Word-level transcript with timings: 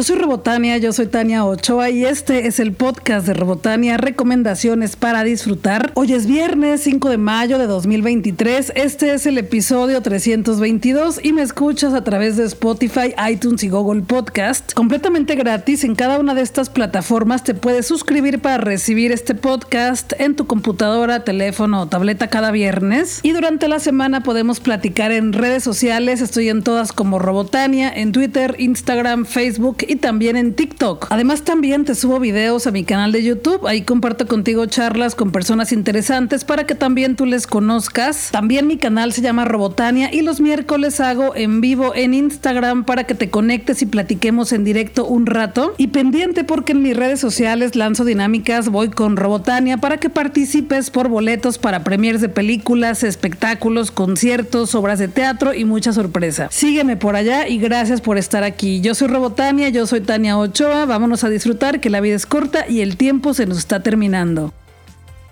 Yo 0.00 0.04
soy 0.04 0.16
Robotania, 0.16 0.78
yo 0.78 0.94
soy 0.94 1.08
Tania 1.08 1.44
Ochoa 1.44 1.90
y 1.90 2.06
este 2.06 2.46
es 2.46 2.58
el 2.58 2.72
podcast 2.72 3.26
de 3.26 3.34
Robotania, 3.34 3.98
recomendaciones 3.98 4.96
para 4.96 5.24
disfrutar. 5.24 5.92
Hoy 5.92 6.14
es 6.14 6.26
viernes 6.26 6.84
5 6.84 7.10
de 7.10 7.18
mayo 7.18 7.58
de 7.58 7.66
2023, 7.66 8.72
este 8.76 9.12
es 9.12 9.26
el 9.26 9.36
episodio 9.36 10.00
322 10.00 11.20
y 11.22 11.34
me 11.34 11.42
escuchas 11.42 11.92
a 11.92 12.02
través 12.02 12.38
de 12.38 12.46
Spotify, 12.46 13.14
iTunes 13.30 13.62
y 13.62 13.68
Google 13.68 14.00
Podcast. 14.00 14.72
Completamente 14.72 15.34
gratis, 15.34 15.84
en 15.84 15.94
cada 15.94 16.18
una 16.18 16.32
de 16.32 16.40
estas 16.40 16.70
plataformas 16.70 17.44
te 17.44 17.52
puedes 17.52 17.86
suscribir 17.86 18.40
para 18.40 18.56
recibir 18.56 19.12
este 19.12 19.34
podcast 19.34 20.14
en 20.18 20.34
tu 20.34 20.46
computadora, 20.46 21.24
teléfono 21.24 21.82
o 21.82 21.88
tableta 21.88 22.28
cada 22.28 22.52
viernes. 22.52 23.20
Y 23.22 23.32
durante 23.32 23.68
la 23.68 23.80
semana 23.80 24.22
podemos 24.22 24.60
platicar 24.60 25.12
en 25.12 25.34
redes 25.34 25.62
sociales, 25.62 26.22
estoy 26.22 26.48
en 26.48 26.62
todas 26.62 26.94
como 26.94 27.18
Robotania, 27.18 27.92
en 27.94 28.12
Twitter, 28.12 28.56
Instagram, 28.58 29.26
Facebook 29.26 29.84
y 29.90 29.96
también 29.96 30.36
en 30.36 30.54
TikTok. 30.54 31.08
Además 31.10 31.42
también 31.42 31.84
te 31.84 31.96
subo 31.96 32.20
videos 32.20 32.68
a 32.68 32.70
mi 32.70 32.84
canal 32.84 33.10
de 33.10 33.24
YouTube, 33.24 33.66
ahí 33.66 33.82
comparto 33.82 34.28
contigo 34.28 34.64
charlas 34.66 35.16
con 35.16 35.32
personas 35.32 35.72
interesantes 35.72 36.44
para 36.44 36.64
que 36.64 36.76
también 36.76 37.16
tú 37.16 37.26
les 37.26 37.48
conozcas. 37.48 38.28
También 38.30 38.68
mi 38.68 38.76
canal 38.76 39.12
se 39.12 39.20
llama 39.20 39.44
Robotania 39.44 40.14
y 40.14 40.22
los 40.22 40.40
miércoles 40.40 41.00
hago 41.00 41.34
en 41.34 41.60
vivo 41.60 41.92
en 41.96 42.14
Instagram 42.14 42.84
para 42.84 43.02
que 43.02 43.16
te 43.16 43.30
conectes 43.30 43.82
y 43.82 43.86
platiquemos 43.86 44.52
en 44.52 44.62
directo 44.62 45.06
un 45.06 45.26
rato. 45.26 45.74
Y 45.76 45.88
pendiente 45.88 46.44
porque 46.44 46.70
en 46.70 46.82
mis 46.82 46.96
redes 46.96 47.18
sociales 47.18 47.74
lanzo 47.74 48.04
dinámicas, 48.04 48.68
voy 48.68 48.90
con 48.90 49.16
Robotania 49.16 49.78
para 49.78 49.98
que 49.98 50.08
participes 50.08 50.90
por 50.90 51.08
boletos 51.08 51.58
para 51.58 51.82
premiers 51.82 52.20
de 52.20 52.28
películas, 52.28 53.02
espectáculos, 53.02 53.90
conciertos, 53.90 54.76
obras 54.76 55.00
de 55.00 55.08
teatro 55.08 55.52
y 55.52 55.64
mucha 55.64 55.92
sorpresa. 55.92 56.46
Sígueme 56.52 56.96
por 56.96 57.16
allá 57.16 57.48
y 57.48 57.58
gracias 57.58 58.00
por 58.00 58.18
estar 58.18 58.44
aquí. 58.44 58.80
Yo 58.80 58.94
soy 58.94 59.08
Robotania, 59.08 59.68
soy 59.86 60.00
Tania 60.00 60.38
Ochoa, 60.38 60.86
vámonos 60.86 61.24
a 61.24 61.28
disfrutar 61.28 61.80
que 61.80 61.90
la 61.90 62.00
vida 62.00 62.16
es 62.16 62.26
corta 62.26 62.68
y 62.68 62.80
el 62.80 62.96
tiempo 62.96 63.34
se 63.34 63.46
nos 63.46 63.58
está 63.58 63.82
terminando. 63.82 64.52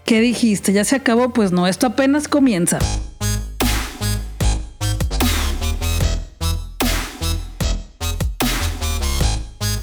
¿Qué 0.05 0.21
dijiste? 0.21 0.73
¿Ya 0.73 0.85
se 0.85 0.97
acabó? 0.97 1.33
Pues 1.33 1.53
no, 1.53 1.67
esto 1.67 1.87
apenas 1.87 2.29
comienza. 2.29 2.79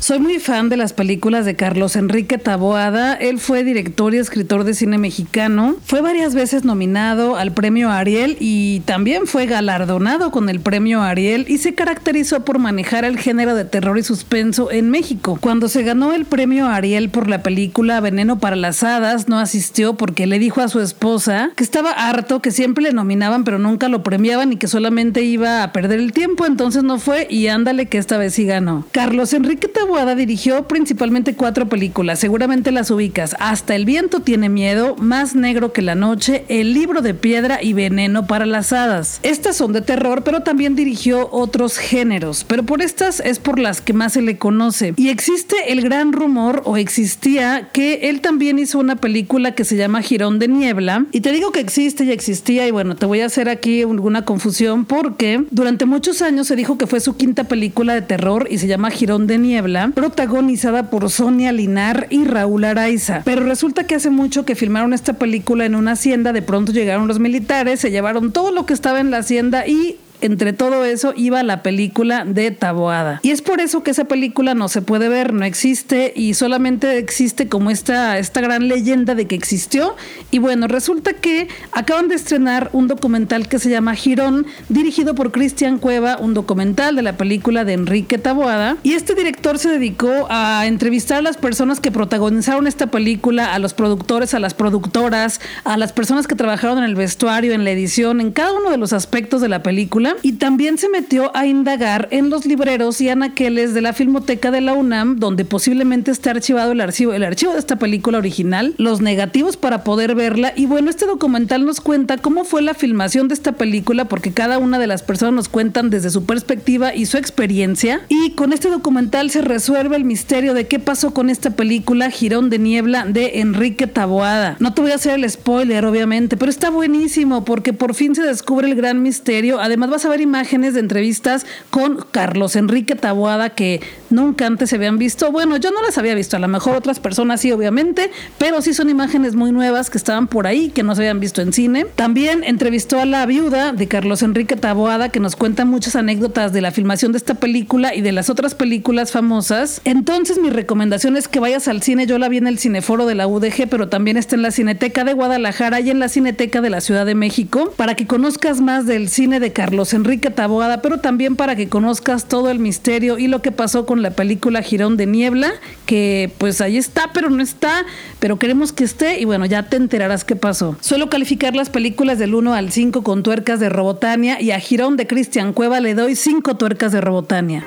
Soy 0.06 0.20
muy 0.20 0.38
fan 0.38 0.70
de 0.70 0.78
las 0.78 0.94
películas 0.94 1.46
de 1.46 1.56
Carlos 1.56 1.96
Enrique 1.96 2.38
Taboada. 2.38 3.16
Él 3.16 3.40
fue 3.40 3.64
director 3.64 4.14
y 4.14 4.18
escritor 4.18 4.64
de 4.64 4.76
cine 4.76 5.00
mexicano. 5.00 5.78
Fue 5.84 6.02
varias 6.02 6.36
veces 6.36 6.64
nominado 6.64 7.38
al 7.38 7.54
premio 7.54 7.90
Ariel 7.90 8.38
y 8.40 8.82
también 8.82 9.26
fue 9.26 9.48
galardonado 9.48 10.30
con 10.30 10.48
el 10.48 10.60
premio 10.60 11.02
Ariel 11.02 11.48
y 11.50 11.58
se 11.58 11.74
caracterizó 11.74 12.46
por 12.46 12.60
manejar 12.60 13.04
el 13.04 13.18
género 13.18 13.56
de 13.56 13.66
terror 13.66 13.98
y 13.98 14.04
suspenso 14.04 14.70
en 14.72 14.92
México. 14.92 15.40
Cuando 15.42 15.70
se 15.70 15.82
ganó 15.82 16.14
el 16.14 16.26
premio 16.26 16.68
Ariel 16.68 17.10
por 17.10 17.28
la 17.28 17.42
película 17.42 18.00
Veneno 18.00 18.38
para 18.38 18.56
las 18.56 18.84
Hadas, 18.84 19.28
no 19.28 19.40
asistió 19.40 19.96
porque 19.96 20.28
le 20.28 20.38
dijo 20.38 20.62
a 20.62 20.68
su 20.68 20.82
esposa 20.82 21.50
que 21.56 21.64
estaba 21.64 21.90
harto, 21.90 22.44
que 22.44 22.52
siempre 22.52 22.84
le 22.84 22.94
nominaban 22.94 23.44
pero 23.44 23.58
nunca 23.58 23.90
lo 23.90 24.04
premiaban 24.04 24.54
y 24.54 24.58
que 24.58 24.68
solamente 24.68 25.24
iba 25.24 25.64
a 25.64 25.72
perder 25.72 26.00
el 26.00 26.14
tiempo, 26.14 26.46
entonces 26.46 26.84
no 26.84 27.00
fue 27.00 27.26
y 27.28 27.48
ándale 27.48 27.88
que 27.88 27.98
esta 27.98 28.20
vez 28.20 28.36
sí 28.36 28.46
ganó. 28.46 28.86
Carlos 28.92 29.34
Enrique 29.34 29.68
Taboada 29.68 29.95
dirigió 30.04 30.68
principalmente 30.68 31.36
cuatro 31.36 31.70
películas, 31.70 32.20
seguramente 32.20 32.72
las 32.72 32.92
ubicas. 32.92 33.36
Hasta 33.40 33.76
el 33.76 33.86
viento 33.86 34.20
tiene 34.20 34.50
miedo, 34.50 34.96
Más 34.98 35.36
negro 35.36 35.72
que 35.72 35.82
la 35.82 35.96
noche, 35.96 36.44
El 36.50 36.74
libro 36.74 37.02
de 37.02 37.14
piedra 37.14 37.64
y 37.64 37.74
Veneno 37.74 38.28
para 38.28 38.46
las 38.46 38.74
hadas. 38.74 39.20
Estas 39.24 39.56
son 39.56 39.72
de 39.72 39.82
terror, 39.82 40.24
pero 40.24 40.42
también 40.42 40.76
dirigió 40.76 41.30
otros 41.32 41.78
géneros, 41.78 42.44
pero 42.44 42.64
por 42.64 42.82
estas 42.82 43.22
es 43.22 43.40
por 43.40 43.58
las 43.58 43.80
que 43.80 43.94
más 43.94 44.14
se 44.14 44.22
le 44.22 44.38
conoce. 44.38 44.94
Y 44.98 45.10
existe 45.10 45.56
el 45.70 45.82
gran 45.82 46.12
rumor, 46.12 46.62
o 46.66 46.76
existía, 46.76 47.70
que 47.72 48.10
él 48.10 48.20
también 48.20 48.60
hizo 48.60 48.80
una 48.80 48.98
película 48.98 49.54
que 49.56 49.64
se 49.64 49.78
llama 49.78 50.02
Girón 50.02 50.40
de 50.40 50.50
Niebla. 50.50 51.06
Y 51.12 51.22
te 51.22 51.32
digo 51.32 51.52
que 51.52 51.62
existe 51.62 52.04
y 52.04 52.12
existía, 52.12 52.68
y 52.68 52.72
bueno, 52.72 52.96
te 52.96 53.06
voy 53.06 53.22
a 53.22 53.28
hacer 53.28 53.48
aquí 53.48 53.82
alguna 53.84 54.26
confusión 54.26 54.84
porque 54.84 55.46
durante 55.52 55.86
muchos 55.86 56.22
años 56.22 56.48
se 56.48 56.58
dijo 56.58 56.78
que 56.78 56.88
fue 56.88 57.00
su 57.00 57.16
quinta 57.16 57.46
película 57.46 57.94
de 57.94 58.02
terror 58.02 58.48
y 58.52 58.58
se 58.58 58.68
llama 58.68 58.92
Girón 58.92 59.28
de 59.28 59.38
Niebla 59.38 59.85
protagonizada 59.94 60.90
por 60.90 61.10
Sonia 61.10 61.52
Linar 61.52 62.08
y 62.10 62.26
Raúl 62.26 62.64
Araiza. 62.64 63.22
Pero 63.26 63.46
resulta 63.46 63.86
que 63.86 63.96
hace 63.96 64.10
mucho 64.10 64.46
que 64.46 64.56
filmaron 64.56 64.94
esta 64.94 65.14
película 65.14 65.66
en 65.66 65.76
una 65.76 65.92
hacienda, 65.94 66.34
de 66.34 66.42
pronto 66.42 66.72
llegaron 66.72 67.08
los 67.08 67.20
militares, 67.20 67.80
se 67.80 67.92
llevaron 67.92 68.32
todo 68.32 68.52
lo 68.52 68.66
que 68.66 68.74
estaba 68.74 69.00
en 69.00 69.12
la 69.12 69.18
hacienda 69.18 69.68
y 69.68 69.98
entre 70.22 70.54
todo 70.54 70.86
eso 70.86 71.14
iba 71.16 71.44
la 71.44 71.64
película 71.64 72.26
de 72.26 72.52
Taboada. 72.52 73.20
Y 73.24 73.32
es 73.32 73.42
por 73.42 73.60
eso 73.60 73.84
que 73.84 73.92
esa 73.92 74.06
película 74.06 74.54
no 74.54 74.68
se 74.68 74.82
puede 74.82 75.10
ver, 75.10 75.34
no 75.34 75.46
existe 75.46 76.14
y 76.16 76.34
solamente 76.34 76.98
existe 76.98 77.48
como 77.48 77.70
esta, 77.70 78.18
esta 78.18 78.42
gran 78.42 78.68
leyenda 78.68 79.16
de 79.16 79.28
que 79.28 79.36
existió. 79.36 79.96
Y 80.32 80.40
bueno, 80.40 80.68
resulta 80.68 81.14
que 81.14 81.48
acaban 81.72 82.08
de 82.08 82.16
estrenar 82.16 82.70
un 82.74 82.88
documental 82.88 83.48
que 83.48 83.60
se 83.60 83.70
llama 83.70 83.96
Girón, 83.96 84.46
dirigido 84.70 85.16
por 85.16 85.32
Cristian 85.32 85.78
Cueva, 85.80 86.18
un 86.20 86.34
documental 86.34 86.96
de 86.96 87.02
la 87.02 87.18
película 87.18 87.66
de 87.66 87.74
Enrique 87.74 88.18
Taboada. 88.18 88.78
Y 88.84 88.94
este 88.94 89.16
director 89.16 89.58
se 89.58 89.70
dedicó 89.70 90.28
a 90.30 90.66
entrevistar 90.66 91.20
a 91.20 91.22
las 91.22 91.38
personas 91.38 91.80
que 91.80 91.92
protagonizaron 91.92 92.68
esta 92.68 92.88
película, 92.88 93.54
a 93.54 93.60
los 93.60 93.74
productores, 93.74 94.34
a 94.34 94.40
las 94.40 94.54
productoras, 94.54 95.42
a 95.64 95.78
las 95.78 95.94
personas 95.94 96.28
que 96.28 96.36
trabajaron 96.36 96.80
en 96.80 96.84
el 96.86 96.96
vestuario, 96.96 97.54
en 97.54 97.64
la 97.64 97.72
edición, 97.72 98.22
en 98.22 98.32
cada 98.32 98.54
uno 98.54 98.70
de 98.70 98.78
los 98.78 98.94
aspectos 98.94 99.42
de 99.42 99.50
la 99.50 99.64
película 99.64 100.05
y 100.22 100.34
también 100.34 100.78
se 100.78 100.90
metió 100.90 101.36
a 101.36 101.46
indagar 101.46 102.08
en 102.12 102.30
los 102.30 102.46
libreros 102.46 103.02
y 103.02 103.10
anaqueles 103.10 103.74
de 103.74 103.82
la 103.82 103.94
Filmoteca 103.94 104.52
de 104.52 104.62
la 104.62 104.74
UNAM, 104.74 105.20
donde 105.20 105.46
posiblemente 105.46 106.12
esté 106.12 106.30
archivado 106.30 106.72
el 106.72 106.82
archivo, 106.82 107.14
el 107.14 107.24
archivo 107.24 107.54
de 107.54 107.60
esta 107.60 107.78
película 107.78 108.18
original, 108.18 108.74
los 108.78 109.02
negativos 109.02 109.58
para 109.58 109.84
poder 109.84 110.16
verla. 110.16 110.54
Y 110.56 110.66
bueno, 110.66 110.90
este 110.90 111.06
documental 111.06 111.66
nos 111.66 111.82
cuenta 111.82 112.18
cómo 112.18 112.44
fue 112.44 112.62
la 112.62 112.74
filmación 112.74 113.28
de 113.28 113.34
esta 113.34 113.54
película, 113.54 114.06
porque 114.06 114.32
cada 114.32 114.58
una 114.58 114.80
de 114.80 114.88
las 114.88 115.04
personas 115.04 115.34
nos 115.34 115.50
cuentan 115.50 115.90
desde 115.90 116.10
su 116.10 116.26
perspectiva 116.26 116.94
y 116.94 117.06
su 117.06 117.18
experiencia. 117.18 118.02
Y 118.10 118.32
con 118.32 118.54
este 118.54 118.70
documental 118.70 119.30
se 119.30 119.42
resuelve 119.42 119.96
el 119.96 120.04
misterio 120.04 120.54
de 120.54 120.68
qué 120.68 120.80
pasó 120.80 121.14
con 121.14 121.30
esta 121.30 121.52
película 121.52 122.10
Girón 122.10 122.50
de 122.50 122.60
Niebla 122.60 123.06
de 123.06 123.40
Enrique 123.40 123.88
Taboada. 123.88 124.58
No 124.60 124.74
te 124.74 124.82
voy 124.82 124.92
a 124.92 124.96
hacer 124.96 125.16
el 125.16 125.30
spoiler, 125.30 125.86
obviamente, 125.86 126.38
pero 126.38 126.50
está 126.50 126.70
buenísimo 126.70 127.46
porque 127.46 127.74
por 127.74 127.94
fin 127.94 128.16
se 128.16 128.24
descubre 128.24 128.68
el 128.68 128.76
gran 128.76 129.02
misterio. 129.02 129.60
Además, 129.60 129.90
vas 129.96 130.04
a 130.04 130.10
ver 130.10 130.20
imágenes 130.20 130.74
de 130.74 130.82
entrevistas 130.82 131.46
con 131.70 132.06
Carlos 132.12 132.58
Enrique 132.58 132.96
Taboada 132.96 133.52
que 133.52 133.80
nunca 134.10 134.46
antes 134.46 134.70
se 134.70 134.76
habían 134.76 134.98
visto. 134.98 135.32
Bueno, 135.32 135.56
yo 135.56 135.72
no 135.72 135.82
las 135.82 135.98
había 135.98 136.14
visto, 136.16 136.36
a 136.36 136.40
lo 136.42 136.50
mejor 136.50 136.76
otras 136.76 137.00
personas 137.00 137.40
sí, 137.40 137.54
obviamente, 137.54 138.12
pero 138.38 138.62
sí 138.62 138.74
son 138.74 138.90
imágenes 138.90 139.36
muy 139.36 139.54
nuevas 139.54 139.90
que 139.90 139.98
estaban 139.98 140.28
por 140.28 140.48
ahí, 140.48 140.70
que 140.70 140.84
no 140.84 140.96
se 140.96 141.04
habían 141.04 141.22
visto 141.22 141.42
en 141.42 141.54
cine. 141.54 141.86
También 141.96 142.44
entrevistó 142.44 143.00
a 143.00 143.06
la 143.06 143.26
viuda 143.26 143.72
de 143.72 143.88
Carlos 143.88 144.22
Enrique 144.22 144.58
Taboada, 144.58 145.08
que 145.08 145.22
nos 145.22 145.38
cuenta 145.38 145.64
muchas 145.64 145.96
anécdotas 145.96 146.52
de 146.52 146.60
la 146.60 146.72
filmación 146.72 147.14
de 147.14 147.20
esta 147.20 147.36
película 147.36 147.96
y 147.96 148.02
de 148.02 148.12
las 148.12 148.30
otras 148.30 148.54
películas 148.54 149.14
famosas. 149.14 149.80
Entonces, 149.86 150.40
mi 150.40 150.50
recomendación 150.50 151.16
es 151.16 151.30
que 151.30 151.40
vayas 151.40 151.70
al 151.70 151.82
cine. 151.82 152.06
Yo 152.06 152.20
la 152.20 152.28
vi 152.28 152.36
en 152.36 152.48
el 152.48 152.60
cineforo 152.60 153.06
de 153.06 153.16
la 153.16 153.28
UDG, 153.28 153.70
pero 153.70 153.88
también 153.88 154.18
está 154.18 154.36
en 154.36 154.42
la 154.42 154.52
Cineteca 154.52 155.06
de 155.06 155.14
Guadalajara 155.14 155.80
y 155.80 155.90
en 155.90 156.00
la 156.00 156.10
Cineteca 156.10 156.60
de 156.60 156.70
la 156.70 156.82
Ciudad 156.82 157.06
de 157.06 157.16
México, 157.16 157.74
para 157.78 157.96
que 157.96 158.08
conozcas 158.08 158.60
más 158.60 158.86
del 158.86 159.08
cine 159.08 159.40
de 159.40 159.54
Carlos 159.54 159.85
Enrique 159.94 160.30
Taboada, 160.30 160.82
pero 160.82 161.00
también 161.00 161.36
para 161.36 161.56
que 161.56 161.70
conozcas 161.70 162.28
todo 162.28 162.50
el 162.50 162.60
misterio 162.60 163.18
y 163.18 163.28
lo 163.28 163.42
que 163.42 163.52
pasó 163.52 163.86
con 163.86 164.02
la 164.02 164.12
película 164.12 164.62
Girón 164.62 164.98
de 164.98 165.06
Niebla, 165.06 165.52
que 165.86 166.32
pues 166.38 166.62
ahí 166.62 166.78
está, 166.78 167.12
pero 167.14 167.30
no 167.30 167.42
está, 167.42 167.86
pero 168.20 168.40
queremos 168.40 168.74
que 168.74 168.84
esté 168.84 169.20
y 169.20 169.26
bueno, 169.26 169.46
ya 169.46 169.64
te 169.64 169.78
enterarás 169.78 170.24
qué 170.24 170.36
pasó. 170.36 170.78
Suelo 170.82 171.10
calificar 171.10 171.56
las 171.56 171.70
películas 171.70 172.20
del 172.20 172.36
1 172.36 172.54
al 172.54 172.72
5 172.72 173.04
con 173.04 173.24
tuercas 173.24 173.60
de 173.60 173.70
Robotania 173.70 174.42
y 174.42 174.52
a 174.52 174.60
Girón 174.60 174.98
de 174.98 175.08
Cristian 175.08 175.54
Cueva 175.54 175.80
le 175.80 175.94
doy 175.94 176.16
5 176.16 176.58
tuercas 176.58 176.92
de 176.92 177.02
Robotania. 177.02 177.66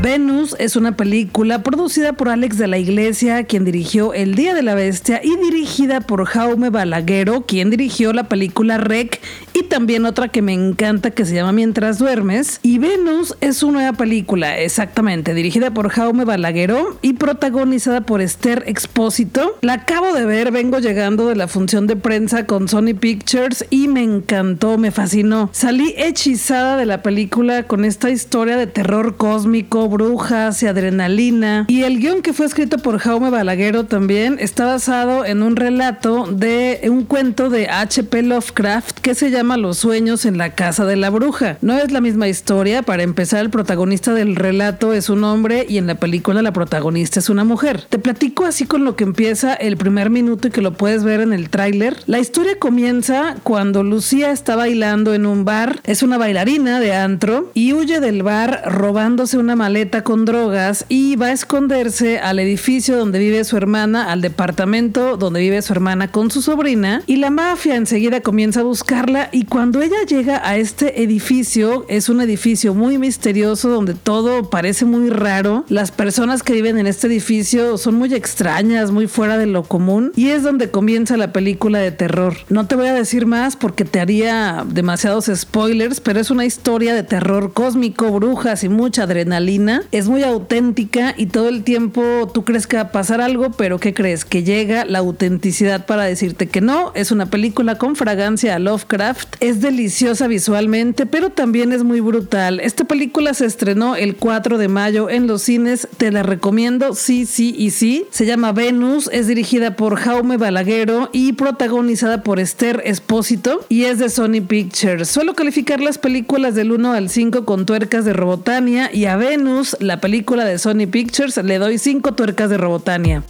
Venus 0.00 0.54
es 0.60 0.76
una 0.76 0.96
película 0.96 1.64
producida 1.64 2.12
por 2.12 2.28
Alex 2.28 2.56
de 2.56 2.68
la 2.68 2.78
Iglesia, 2.78 3.42
quien 3.44 3.64
dirigió 3.64 4.14
El 4.14 4.36
Día 4.36 4.54
de 4.54 4.62
la 4.62 4.74
Bestia, 4.74 5.20
y 5.24 5.36
dirigida 5.36 6.00
por 6.00 6.24
Jaume 6.24 6.70
Balaguero, 6.70 7.46
quien 7.46 7.68
dirigió 7.68 8.12
la 8.12 8.28
película 8.28 8.78
Rec 8.78 9.20
y 9.54 9.64
también 9.64 10.06
otra 10.06 10.28
que 10.28 10.40
me 10.40 10.52
encanta 10.52 11.10
que 11.10 11.24
se 11.24 11.34
llama 11.34 11.50
Mientras 11.50 11.98
duermes. 11.98 12.60
Y 12.62 12.78
Venus 12.78 13.36
es 13.40 13.64
una 13.64 13.78
nueva 13.78 13.96
película, 13.96 14.58
exactamente, 14.58 15.34
dirigida 15.34 15.72
por 15.72 15.88
Jaume 15.88 16.24
Balaguero 16.24 16.98
y 17.02 17.14
protagonizada 17.14 18.02
por 18.02 18.20
Esther 18.20 18.62
Expósito. 18.66 19.56
La 19.62 19.74
acabo 19.74 20.12
de 20.12 20.24
ver, 20.24 20.52
vengo 20.52 20.78
llegando 20.78 21.26
de 21.26 21.34
la 21.34 21.48
función 21.48 21.88
de 21.88 21.96
prensa 21.96 22.46
con 22.46 22.68
Sony 22.68 22.94
Pictures 22.98 23.66
y 23.70 23.88
me 23.88 24.04
encantó, 24.04 24.78
me 24.78 24.92
fascinó. 24.92 25.50
Salí 25.52 25.92
hechizada 25.96 26.76
de 26.76 26.86
la 26.86 27.02
película 27.02 27.64
con 27.64 27.84
esta 27.84 28.10
historia 28.10 28.56
de 28.56 28.68
terror 28.68 29.16
cósmico 29.16 29.87
brujas 29.88 30.62
y 30.62 30.66
adrenalina. 30.66 31.64
Y 31.68 31.82
el 31.82 31.98
guion 31.98 32.22
que 32.22 32.32
fue 32.32 32.46
escrito 32.46 32.78
por 32.78 32.98
Jaume 32.98 33.30
Balaguero 33.30 33.84
también 33.84 34.36
está 34.38 34.66
basado 34.66 35.24
en 35.24 35.42
un 35.42 35.56
relato 35.56 36.26
de 36.30 36.80
un 36.84 37.04
cuento 37.04 37.50
de 37.50 37.68
H.P. 37.68 38.22
Lovecraft 38.22 38.98
que 39.00 39.14
se 39.14 39.30
llama 39.30 39.56
Los 39.56 39.78
sueños 39.78 40.24
en 40.24 40.38
la 40.38 40.54
casa 40.54 40.84
de 40.84 40.96
la 40.96 41.10
bruja. 41.10 41.58
No 41.60 41.76
es 41.76 41.90
la 41.90 42.00
misma 42.00 42.28
historia, 42.28 42.82
para 42.82 43.02
empezar 43.02 43.40
el 43.40 43.50
protagonista 43.50 44.12
del 44.12 44.36
relato 44.36 44.92
es 44.92 45.10
un 45.10 45.24
hombre 45.24 45.66
y 45.68 45.78
en 45.78 45.86
la 45.86 45.94
película 45.94 46.42
la 46.42 46.52
protagonista 46.52 47.20
es 47.20 47.28
una 47.28 47.44
mujer. 47.44 47.86
Te 47.88 47.98
platico 47.98 48.44
así 48.44 48.66
con 48.66 48.84
lo 48.84 48.96
que 48.96 49.04
empieza 49.04 49.54
el 49.54 49.76
primer 49.76 50.10
minuto 50.10 50.48
y 50.48 50.50
que 50.50 50.62
lo 50.62 50.74
puedes 50.74 51.04
ver 51.04 51.20
en 51.20 51.32
el 51.32 51.50
tráiler. 51.50 51.96
La 52.06 52.18
historia 52.18 52.58
comienza 52.58 53.36
cuando 53.42 53.82
Lucía 53.82 54.30
está 54.30 54.56
bailando 54.56 55.14
en 55.14 55.26
un 55.26 55.44
bar, 55.44 55.80
es 55.84 56.02
una 56.02 56.18
bailarina 56.18 56.80
de 56.80 56.94
antro 56.94 57.50
y 57.54 57.72
huye 57.72 58.00
del 58.00 58.22
bar 58.22 58.62
robándose 58.66 59.38
una 59.38 59.56
maleta 59.56 59.77
con 60.02 60.24
drogas 60.24 60.84
y 60.88 61.14
va 61.14 61.26
a 61.26 61.32
esconderse 61.32 62.18
al 62.18 62.40
edificio 62.40 62.96
donde 62.96 63.20
vive 63.20 63.44
su 63.44 63.56
hermana, 63.56 64.10
al 64.10 64.20
departamento 64.20 65.16
donde 65.16 65.40
vive 65.40 65.62
su 65.62 65.72
hermana 65.72 66.10
con 66.10 66.32
su 66.32 66.42
sobrina 66.42 67.02
y 67.06 67.16
la 67.16 67.30
mafia 67.30 67.76
enseguida 67.76 68.20
comienza 68.20 68.60
a 68.60 68.64
buscarla 68.64 69.28
y 69.30 69.44
cuando 69.44 69.80
ella 69.80 70.02
llega 70.06 70.40
a 70.44 70.56
este 70.56 71.02
edificio, 71.02 71.86
es 71.88 72.08
un 72.08 72.20
edificio 72.20 72.74
muy 72.74 72.98
misterioso 72.98 73.68
donde 73.68 73.94
todo 73.94 74.50
parece 74.50 74.84
muy 74.84 75.10
raro, 75.10 75.64
las 75.68 75.92
personas 75.92 76.42
que 76.42 76.54
viven 76.54 76.76
en 76.78 76.88
este 76.88 77.06
edificio 77.06 77.78
son 77.78 77.94
muy 77.94 78.12
extrañas, 78.14 78.90
muy 78.90 79.06
fuera 79.06 79.38
de 79.38 79.46
lo 79.46 79.62
común 79.62 80.10
y 80.16 80.30
es 80.30 80.42
donde 80.42 80.72
comienza 80.72 81.16
la 81.16 81.32
película 81.32 81.78
de 81.78 81.92
terror. 81.92 82.34
No 82.48 82.66
te 82.66 82.74
voy 82.74 82.88
a 82.88 82.94
decir 82.94 83.26
más 83.26 83.54
porque 83.54 83.84
te 83.84 84.00
haría 84.00 84.64
demasiados 84.68 85.30
spoilers, 85.32 86.00
pero 86.00 86.18
es 86.18 86.32
una 86.32 86.44
historia 86.44 86.94
de 86.94 87.04
terror 87.04 87.52
cósmico, 87.52 88.10
brujas 88.10 88.64
y 88.64 88.68
mucha 88.68 89.04
adrenalina. 89.04 89.67
Es 89.92 90.08
muy 90.08 90.22
auténtica 90.22 91.14
y 91.16 91.26
todo 91.26 91.48
el 91.48 91.62
tiempo 91.64 92.30
tú 92.32 92.44
crees 92.44 92.66
que 92.66 92.76
va 92.76 92.82
a 92.82 92.92
pasar 92.92 93.20
algo, 93.20 93.50
pero 93.52 93.78
¿qué 93.78 93.94
crees? 93.94 94.24
Que 94.24 94.42
llega 94.42 94.84
la 94.84 94.98
autenticidad 94.98 95.86
para 95.86 96.04
decirte 96.04 96.46
que 96.46 96.60
no. 96.60 96.92
Es 96.94 97.10
una 97.10 97.26
película 97.26 97.76
con 97.76 97.96
fragancia 97.96 98.54
a 98.54 98.58
Lovecraft. 98.58 99.36
Es 99.40 99.60
deliciosa 99.60 100.26
visualmente, 100.26 101.06
pero 101.06 101.30
también 101.30 101.72
es 101.72 101.84
muy 101.84 102.00
brutal. 102.00 102.60
Esta 102.60 102.84
película 102.84 103.34
se 103.34 103.46
estrenó 103.46 103.96
el 103.96 104.16
4 104.16 104.58
de 104.58 104.68
mayo 104.68 105.10
en 105.10 105.26
los 105.26 105.42
cines. 105.42 105.88
Te 105.96 106.10
la 106.10 106.22
recomiendo, 106.22 106.94
sí, 106.94 107.26
sí 107.26 107.54
y 107.56 107.70
sí. 107.70 108.06
Se 108.10 108.26
llama 108.26 108.52
Venus, 108.52 109.08
es 109.12 109.26
dirigida 109.26 109.76
por 109.76 109.96
Jaume 109.96 110.36
Balaguero 110.36 111.10
y 111.12 111.32
protagonizada 111.32 112.22
por 112.22 112.40
Esther 112.40 112.82
Espósito 112.84 113.64
y 113.68 113.84
es 113.84 113.98
de 113.98 114.08
Sony 114.08 114.40
Pictures. 114.46 115.08
Suelo 115.08 115.34
calificar 115.34 115.80
las 115.80 115.98
películas 115.98 116.54
del 116.54 116.72
1 116.72 116.92
al 116.92 117.10
5 117.10 117.44
con 117.44 117.66
tuercas 117.66 118.04
de 118.04 118.12
Robotania 118.12 118.90
y 118.92 119.06
a 119.06 119.16
Venus, 119.16 119.57
la 119.80 120.00
película 120.00 120.44
de 120.44 120.58
Sony 120.58 120.86
Pictures, 120.90 121.36
le 121.38 121.58
doy 121.58 121.78
5 121.78 122.14
tuercas 122.14 122.50
de 122.50 122.58
Robotania. 122.58 123.22